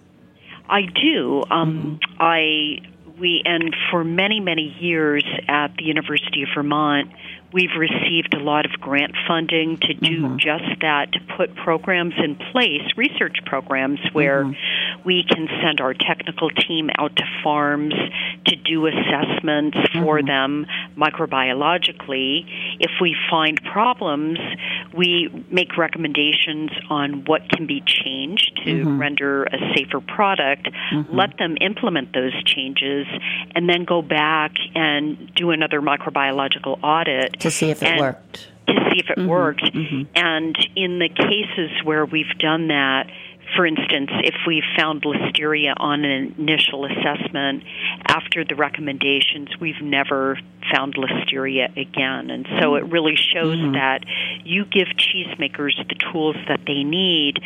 I 0.69 0.83
do. 0.83 1.45
Um, 1.51 1.99
mm-hmm. 2.03 2.23
I 2.23 2.79
we 3.19 3.43
and 3.45 3.75
for 3.91 4.03
many 4.03 4.41
many 4.41 4.75
years 4.81 5.25
at 5.49 5.77
the 5.77 5.85
University 5.85 6.43
of 6.43 6.49
Vermont, 6.55 7.11
we've 7.55 7.77
received 7.79 8.35
a 8.35 8.41
lot 8.41 8.67
of 8.67 8.73
grant 8.81 9.15
funding 9.29 9.79
to 9.79 9.95
do 9.95 10.23
mm-hmm. 10.23 10.37
just 10.39 10.81
that, 10.81 11.13
to 11.13 11.21
put 11.37 11.55
programs 11.55 12.15
in 12.19 12.35
place, 12.51 12.83
research 12.97 13.39
programs 13.47 14.01
where 14.13 14.45
mm-hmm. 14.45 15.03
we 15.05 15.23
can 15.23 15.47
send 15.63 15.81
our 15.81 15.95
technical 15.95 16.51
team 16.51 16.91
out 16.99 17.15
to 17.15 17.23
farms 17.45 17.95
to 18.47 18.57
do 18.57 18.89
assessments 18.89 19.79
for 19.93 20.19
mm-hmm. 20.19 20.27
them 20.27 20.67
microbiologically. 20.99 22.45
If 22.81 22.91
we 23.01 23.15
find 23.31 23.63
problems, 23.63 24.41
we 24.93 25.29
make 25.49 25.77
recommendations 25.77 26.71
on 26.91 27.25
what 27.25 27.49
can 27.49 27.69
be 27.69 27.85
changed 27.87 28.63
to 28.65 28.71
mm-hmm. 28.73 29.01
render 29.01 29.45
a 29.45 29.59
safer 29.77 30.01
product, 30.01 30.69
mm-hmm. 30.93 31.15
let 31.15 31.39
them 31.39 31.57
implement 31.61 32.13
those 32.13 32.35
changes, 32.43 33.07
and 33.55 33.69
then 33.69 33.85
go 33.85 34.03
back 34.03 34.57
and 34.75 35.33
do 35.37 35.53
another 35.53 35.81
microbiological 35.81 36.83
audit 36.83 37.44
to 37.45 37.51
see 37.51 37.71
if 37.71 37.83
it 37.83 38.01
worked. 38.01 38.49
To 38.67 38.73
see 38.91 39.01
if 39.01 39.11
it 39.11 39.19
mm-hmm. 39.19 39.29
worked. 39.29 39.63
Mm-hmm. 39.63 40.03
And 40.15 40.57
in 40.75 40.99
the 40.99 41.11
cases 41.11 41.71
where 41.85 42.07
we've 42.07 42.39
done 42.39 42.69
that, 42.69 43.11
for 43.57 43.67
instance, 43.67 44.11
if 44.25 44.35
we 44.47 44.63
found 44.77 45.03
listeria 45.03 45.75
on 45.77 46.05
an 46.05 46.35
initial 46.39 46.85
assessment, 46.85 47.65
after 48.07 48.45
the 48.45 48.55
recommendations, 48.55 49.49
we've 49.61 49.81
never 49.81 50.39
found 50.73 50.95
listeria 50.95 51.71
again. 51.77 52.31
And 52.31 52.47
so 52.61 52.77
it 52.77 52.85
really 52.85 53.17
shows 53.17 53.59
mm-hmm. 53.59 53.73
that 53.73 54.05
you 54.45 54.65
give 54.65 54.89
cheesemakers 54.97 55.77
the 55.89 55.95
tools 56.13 56.37
that 56.49 56.61
they 56.67 56.85
need 56.85 57.41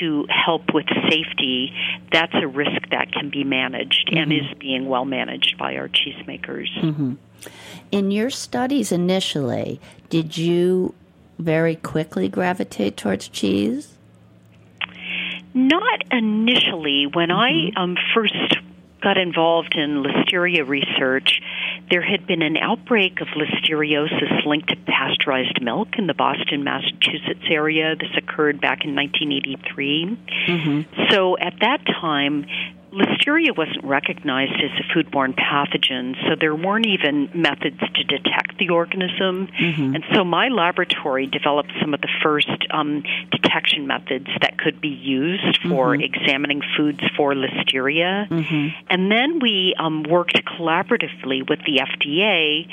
to 0.00 0.26
help 0.28 0.72
with 0.72 0.86
safety. 1.08 1.72
That's 2.12 2.34
a 2.34 2.46
risk 2.46 2.88
that 2.90 3.12
can 3.12 3.30
be 3.30 3.44
managed 3.44 4.08
mm-hmm. 4.08 4.18
and 4.18 4.32
is 4.32 4.58
being 4.58 4.88
well 4.88 5.04
managed 5.04 5.58
by 5.58 5.76
our 5.76 5.88
cheesemakers. 5.88 6.68
Mm-hmm. 6.80 7.14
In 7.90 8.10
your 8.10 8.30
studies 8.30 8.92
initially, 8.92 9.80
did 10.08 10.36
you 10.36 10.94
very 11.38 11.74
quickly 11.74 12.28
gravitate 12.28 12.96
towards 12.96 13.28
cheese? 13.28 13.96
Not 15.54 16.02
initially. 16.10 17.06
When 17.06 17.28
mm-hmm. 17.28 17.78
I 17.78 17.82
um, 17.82 17.96
first 18.14 18.56
got 19.02 19.16
involved 19.16 19.74
in 19.76 20.02
listeria 20.02 20.66
research, 20.66 21.40
there 21.90 22.02
had 22.02 22.26
been 22.26 22.42
an 22.42 22.56
outbreak 22.56 23.20
of 23.20 23.28
listeriosis 23.28 24.44
linked 24.46 24.68
to 24.68 24.76
pasteurized 24.76 25.60
milk 25.62 25.88
in 25.98 26.06
the 26.06 26.14
Boston, 26.14 26.64
Massachusetts 26.64 27.44
area. 27.50 27.96
This 27.96 28.10
occurred 28.16 28.60
back 28.60 28.84
in 28.84 28.94
1983. 28.94 30.18
Mm-hmm. 30.46 31.10
So 31.10 31.38
at 31.38 31.54
that 31.60 31.84
time, 31.86 32.46
Listeria 32.92 33.56
wasn't 33.56 33.84
recognized 33.84 34.60
as 34.62 34.70
a 34.78 34.84
foodborne 34.92 35.34
pathogen, 35.34 36.16
so 36.26 36.34
there 36.38 36.54
weren't 36.54 36.86
even 36.86 37.30
methods 37.34 37.78
to 37.78 38.04
detect 38.04 38.58
the 38.58 38.70
organism. 38.70 39.48
Mm-hmm. 39.48 39.94
And 39.94 40.04
so 40.12 40.24
my 40.24 40.48
laboratory 40.48 41.26
developed 41.26 41.70
some 41.80 41.94
of 41.94 42.00
the 42.00 42.08
first 42.22 42.50
um, 42.70 43.04
detection 43.30 43.86
methods 43.86 44.26
that 44.40 44.58
could 44.58 44.80
be 44.80 44.88
used 44.88 45.60
for 45.68 45.96
mm-hmm. 45.96 46.02
examining 46.02 46.62
foods 46.76 47.00
for 47.16 47.32
Listeria. 47.32 48.28
Mm-hmm. 48.28 48.68
And 48.88 49.10
then 49.10 49.38
we 49.40 49.74
um, 49.78 50.02
worked 50.02 50.40
collaboratively 50.44 51.48
with 51.48 51.60
the 51.60 51.80
FDA 51.86 52.66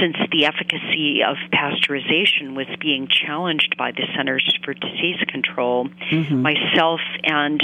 since 0.00 0.16
the 0.30 0.46
efficacy 0.46 1.22
of 1.26 1.36
pasteurization 1.52 2.54
was 2.54 2.68
being 2.80 3.08
challenged 3.08 3.76
by 3.76 3.90
the 3.90 4.06
Centers 4.16 4.56
for 4.64 4.74
Disease 4.74 5.20
Control. 5.26 5.88
Mm-hmm. 5.88 6.42
Myself 6.42 7.00
and 7.24 7.60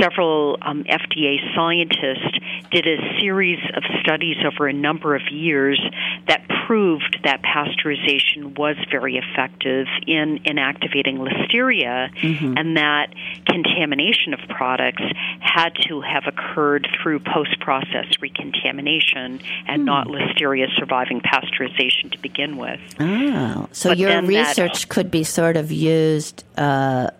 several 0.00 0.58
um, 0.62 0.84
FDA 0.84 1.43
scientists 1.54 2.38
did 2.70 2.86
a 2.86 3.20
series 3.20 3.58
of 3.74 3.82
studies 4.00 4.36
over 4.44 4.66
a 4.66 4.72
number 4.72 5.14
of 5.14 5.22
years 5.30 5.80
that 6.26 6.46
proved 6.66 7.18
that 7.24 7.42
pasteurization 7.42 8.56
was 8.58 8.76
very 8.90 9.16
effective 9.16 9.86
in 10.06 10.38
inactivating 10.44 11.18
listeria 11.18 12.12
mm-hmm. 12.14 12.54
and 12.56 12.76
that 12.76 13.14
contamination 13.46 14.34
of 14.34 14.40
products 14.48 15.02
had 15.40 15.70
to 15.88 16.00
have 16.00 16.24
occurred 16.26 16.88
through 17.02 17.20
post 17.20 17.58
process 17.60 18.06
recontamination 18.20 19.40
and 19.66 19.82
mm. 19.82 19.84
not 19.84 20.06
listeria 20.08 20.66
surviving 20.78 21.20
pasteurization 21.20 22.10
to 22.10 22.18
begin 22.18 22.56
with. 22.56 22.80
Oh, 22.98 23.68
so 23.72 23.90
but 23.90 23.98
your 23.98 24.22
research 24.22 24.82
that, 24.82 24.88
could 24.88 25.10
be 25.10 25.24
sort 25.24 25.56
of 25.56 25.70
used 25.70 26.44
uh, 26.56 27.10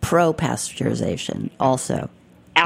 pro 0.00 0.32
pasteurization 0.32 1.50
also. 1.60 2.10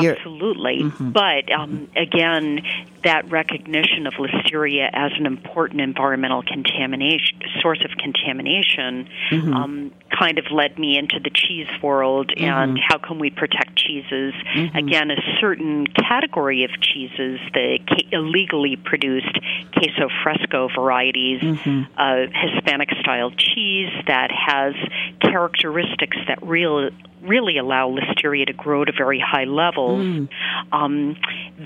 Absolutely. 0.00 0.84
Mm-hmm. 0.84 1.10
But 1.10 1.50
um, 1.52 1.88
again, 1.96 2.60
that 3.04 3.30
recognition 3.30 4.06
of 4.06 4.14
listeria 4.14 4.88
as 4.92 5.12
an 5.18 5.26
important 5.26 5.80
environmental 5.80 6.42
contamination 6.42 7.40
source 7.60 7.80
of 7.84 7.90
contamination 7.98 9.08
mm-hmm. 9.30 9.54
um, 9.54 9.92
kind 10.16 10.38
of 10.38 10.44
led 10.50 10.78
me 10.78 10.98
into 10.98 11.18
the 11.18 11.30
cheese 11.30 11.68
world 11.82 12.28
mm-hmm. 12.28 12.44
and 12.44 12.78
how 12.78 12.98
can 12.98 13.18
we 13.18 13.30
protect 13.30 13.76
cheeses. 13.76 14.34
Mm-hmm. 14.54 14.76
Again, 14.76 15.10
a 15.10 15.16
certain 15.40 15.86
category 15.86 16.64
of 16.64 16.70
cheeses, 16.80 17.40
the 17.54 17.78
illegally 18.12 18.76
produced 18.76 19.38
queso 19.72 20.08
fresco 20.22 20.68
varieties, 20.74 21.40
mm-hmm. 21.40 21.82
uh, 21.96 22.26
Hispanic 22.32 22.90
style 23.00 23.30
cheese 23.30 23.90
that 24.06 24.30
has 24.30 24.74
characteristics 25.20 26.16
that 26.28 26.38
real, 26.42 26.90
really 27.22 27.58
allow 27.58 27.90
listeria 27.90 28.46
to 28.46 28.52
grow 28.52 28.84
to 28.84 28.92
very 28.92 29.20
high 29.20 29.44
levels. 29.44 29.81
Mm. 29.90 30.28
Um, 30.72 31.16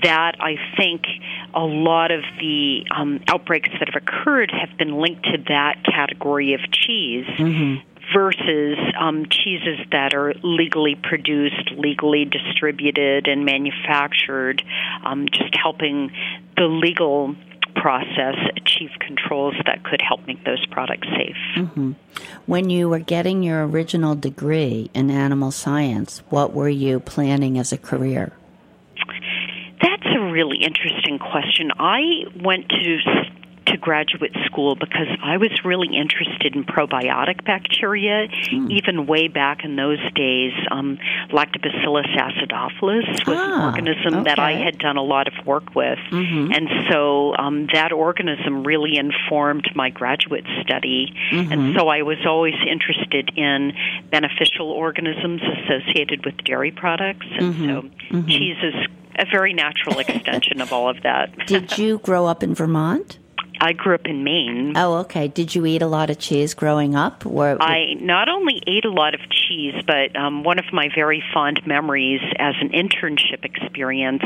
that 0.01 0.35
I 0.39 0.55
think 0.77 1.03
a 1.53 1.63
lot 1.63 2.11
of 2.11 2.21
the 2.39 2.85
um, 2.95 3.19
outbreaks 3.27 3.69
that 3.79 3.89
have 3.93 4.01
occurred 4.01 4.51
have 4.51 4.77
been 4.77 4.99
linked 4.99 5.23
to 5.23 5.37
that 5.49 5.83
category 5.83 6.53
of 6.53 6.61
cheese. 6.71 7.25
Mm-hmm 7.37 7.83
versus 8.13 8.77
um, 8.97 9.25
cheeses 9.29 9.79
that 9.91 10.13
are 10.13 10.33
legally 10.43 10.95
produced, 10.95 11.71
legally 11.75 12.25
distributed, 12.25 13.27
and 13.27 13.43
manufactured, 13.43 14.63
um, 15.03 15.27
just 15.29 15.53
helping 15.55 16.11
the 16.55 16.67
legal 16.67 17.35
process 17.81 18.35
achieve 18.55 18.91
controls 18.99 19.55
that 19.65 19.83
could 19.83 20.01
help 20.01 20.25
make 20.27 20.43
those 20.43 20.65
products 20.67 21.07
safe. 21.15 21.37
Mm-hmm. 21.55 21.91
When 22.45 22.69
you 22.69 22.89
were 22.89 22.99
getting 22.99 23.43
your 23.43 23.65
original 23.67 24.15
degree 24.15 24.89
in 24.93 25.09
animal 25.09 25.51
science, 25.51 26.23
what 26.29 26.53
were 26.53 26.69
you 26.69 26.99
planning 26.99 27.57
as 27.57 27.71
a 27.71 27.77
career? 27.77 28.33
That's 29.81 30.05
a 30.05 30.19
really 30.19 30.63
interesting 30.63 31.19
question. 31.19 31.71
I 31.77 32.25
went 32.43 32.69
to 32.69 32.97
to 33.67 33.77
graduate 33.77 34.35
school 34.45 34.75
because 34.75 35.07
I 35.23 35.37
was 35.37 35.51
really 35.63 35.89
interested 35.95 36.55
in 36.55 36.63
probiotic 36.63 37.43
bacteria, 37.45 38.27
mm. 38.27 38.71
even 38.71 39.07
way 39.07 39.27
back 39.27 39.63
in 39.63 39.75
those 39.75 39.99
days. 40.13 40.53
Um, 40.71 40.97
Lactobacillus 41.31 42.07
acidophilus 42.15 43.27
was 43.27 43.37
ah, 43.37 43.73
an 43.73 43.87
organism 43.87 44.19
okay. 44.19 44.23
that 44.23 44.39
I 44.39 44.53
had 44.53 44.77
done 44.77 44.97
a 44.97 45.03
lot 45.03 45.27
of 45.27 45.45
work 45.45 45.75
with. 45.75 45.99
Mm-hmm. 46.11 46.51
And 46.53 46.69
so 46.89 47.35
um, 47.35 47.67
that 47.73 47.91
organism 47.91 48.63
really 48.63 48.97
informed 48.97 49.69
my 49.75 49.89
graduate 49.89 50.45
study. 50.61 51.13
Mm-hmm. 51.31 51.51
And 51.51 51.75
so 51.77 51.87
I 51.87 52.01
was 52.03 52.17
always 52.25 52.55
interested 52.69 53.31
in 53.37 53.73
beneficial 54.09 54.71
organisms 54.71 55.41
associated 55.41 56.25
with 56.25 56.37
dairy 56.43 56.71
products. 56.71 57.25
And 57.37 57.53
mm-hmm. 57.53 57.67
so 57.67 57.81
mm-hmm. 57.81 58.27
cheese 58.27 58.57
is 58.63 58.75
a 59.17 59.25
very 59.31 59.53
natural 59.53 59.99
extension 60.07 60.61
of 60.61 60.71
all 60.71 60.89
of 60.89 61.01
that. 61.03 61.47
Did 61.47 61.77
you 61.77 61.99
grow 61.99 62.25
up 62.25 62.43
in 62.43 62.53
Vermont? 62.53 63.19
I 63.59 63.73
grew 63.73 63.95
up 63.95 64.05
in 64.05 64.23
Maine. 64.23 64.73
Oh, 64.75 64.97
okay. 64.97 65.27
Did 65.27 65.55
you 65.55 65.65
eat 65.65 65.81
a 65.81 65.87
lot 65.87 66.09
of 66.09 66.19
cheese 66.19 66.53
growing 66.53 66.95
up? 66.95 67.25
Or 67.25 67.61
I 67.61 67.95
not 67.99 68.29
only 68.29 68.61
ate 68.67 68.85
a 68.85 68.91
lot 68.91 69.13
of 69.13 69.21
cheese, 69.47 69.75
but 69.85 70.15
um, 70.15 70.43
one 70.43 70.59
of 70.59 70.65
my 70.71 70.89
very 70.93 71.23
fond 71.33 71.65
memories 71.65 72.21
as 72.39 72.55
an 72.61 72.69
internship 72.69 73.43
experience, 73.43 74.23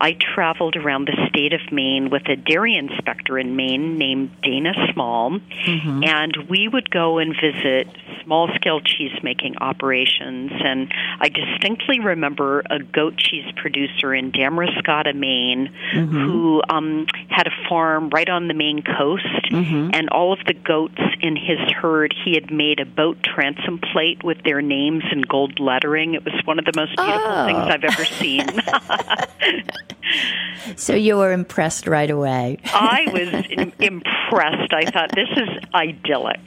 I 0.00 0.12
traveled 0.12 0.76
around 0.76 1.06
the 1.06 1.28
state 1.28 1.52
of 1.52 1.60
Maine 1.70 2.10
with 2.10 2.28
a 2.28 2.36
dairy 2.36 2.76
inspector 2.76 3.38
in 3.38 3.56
Maine 3.56 3.98
named 3.98 4.30
Dana 4.42 4.72
Small, 4.92 5.30
mm-hmm. 5.30 6.04
and 6.04 6.36
we 6.48 6.68
would 6.68 6.90
go 6.90 7.18
and 7.18 7.34
visit 7.34 7.88
small 8.24 8.48
scale 8.54 8.80
cheese 8.80 9.12
making 9.22 9.56
operations. 9.58 10.52
And 10.64 10.92
I 11.20 11.28
distinctly 11.28 12.00
remember 12.00 12.60
a 12.70 12.78
goat 12.78 13.16
cheese 13.16 13.44
producer 13.56 14.14
in 14.14 14.32
Damariscotta, 14.32 15.14
Maine, 15.14 15.72
mm-hmm. 15.94 16.16
who 16.16 16.62
um, 16.68 17.06
had 17.28 17.46
a 17.46 17.68
farm 17.68 18.10
right 18.10 18.28
on 18.28 18.48
the 18.48 18.54
Maine 18.54 18.82
coast, 18.82 19.50
mm-hmm. 19.50 19.90
and 19.92 20.08
all 20.10 20.32
of 20.32 20.38
the 20.46 20.54
goats 20.54 21.00
in 21.20 21.36
his 21.36 21.58
herd, 21.80 22.14
he 22.24 22.34
had 22.34 22.50
made 22.50 22.80
a 22.80 22.86
boat 22.86 23.18
transom 23.22 23.78
plate 23.92 24.22
with 24.22 24.42
their 24.44 24.61
names 24.62 25.04
in 25.10 25.22
gold 25.22 25.60
lettering. 25.60 26.14
It 26.14 26.24
was 26.24 26.34
one 26.44 26.58
of 26.58 26.64
the 26.64 26.72
most 26.74 26.96
beautiful 26.96 27.30
oh. 27.30 27.46
things 27.46 27.58
I've 27.58 27.84
ever 27.84 28.04
seen. 28.04 28.46
so 30.76 30.94
you 30.94 31.16
were 31.16 31.32
impressed 31.32 31.86
right 31.86 32.10
away. 32.10 32.58
I 32.66 33.06
was 33.12 33.70
impressed. 33.78 34.72
I 34.72 34.90
thought 34.90 35.14
this 35.14 35.28
is 35.36 35.48
idyllic. 35.74 36.40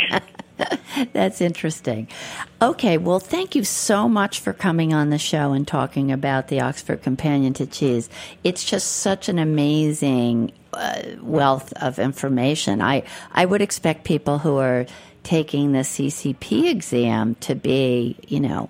That's 1.13 1.41
interesting. 1.41 2.07
Okay, 2.61 2.97
well, 2.97 3.19
thank 3.19 3.55
you 3.55 3.63
so 3.63 4.07
much 4.07 4.39
for 4.39 4.53
coming 4.53 4.93
on 4.93 5.09
the 5.09 5.17
show 5.17 5.51
and 5.51 5.67
talking 5.67 6.11
about 6.11 6.47
the 6.47 6.61
Oxford 6.61 7.01
Companion 7.01 7.53
to 7.55 7.65
Cheese. 7.65 8.09
It's 8.43 8.63
just 8.63 8.97
such 8.97 9.27
an 9.27 9.37
amazing 9.37 10.53
uh, 10.73 11.01
wealth 11.21 11.73
of 11.73 11.99
information. 11.99 12.81
I, 12.81 13.03
I 13.33 13.45
would 13.45 13.61
expect 13.61 14.05
people 14.05 14.39
who 14.39 14.57
are 14.57 14.85
taking 15.25 15.73
the 15.73 15.79
CCP 15.79 16.69
exam 16.69 17.35
to 17.41 17.55
be, 17.55 18.15
you 18.27 18.39
know, 18.39 18.69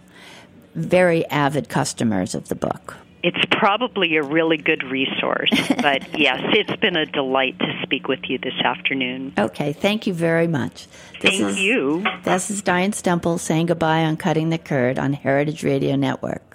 very 0.74 1.26
avid 1.28 1.70
customers 1.70 2.34
of 2.34 2.48
the 2.48 2.56
book 2.56 2.96
it's 3.26 3.44
probably 3.50 4.18
a 4.18 4.22
really 4.22 4.58
good 4.58 4.84
resource. 4.84 5.50
but 5.82 6.20
yes, 6.20 6.42
it's 6.54 6.80
been 6.80 6.96
a 6.96 7.08
delight 7.08 7.58
to 7.58 7.80
speak 7.82 8.08
with 8.08 8.20
you 8.26 8.38
this 8.38 8.54
afternoon. 8.64 9.34
Okay, 9.36 9.74
thank 9.74 10.06
you 10.06 10.14
very 10.14 10.46
much. 10.46 10.86
This 11.22 11.40
thank 11.40 11.42
is, 11.42 11.60
you. 11.60 12.06
This 12.24 12.52
is 12.52 12.62
Diane 12.62 12.92
Stemple 12.92 13.40
saying 13.40 13.66
goodbye 13.66 14.06
on 14.06 14.16
Cutting 14.16 14.52
the 14.52 14.60
Curd 14.60 15.00
on 15.00 15.14
Heritage 15.14 15.64
Radio 15.64 15.96
Network. 15.96 16.55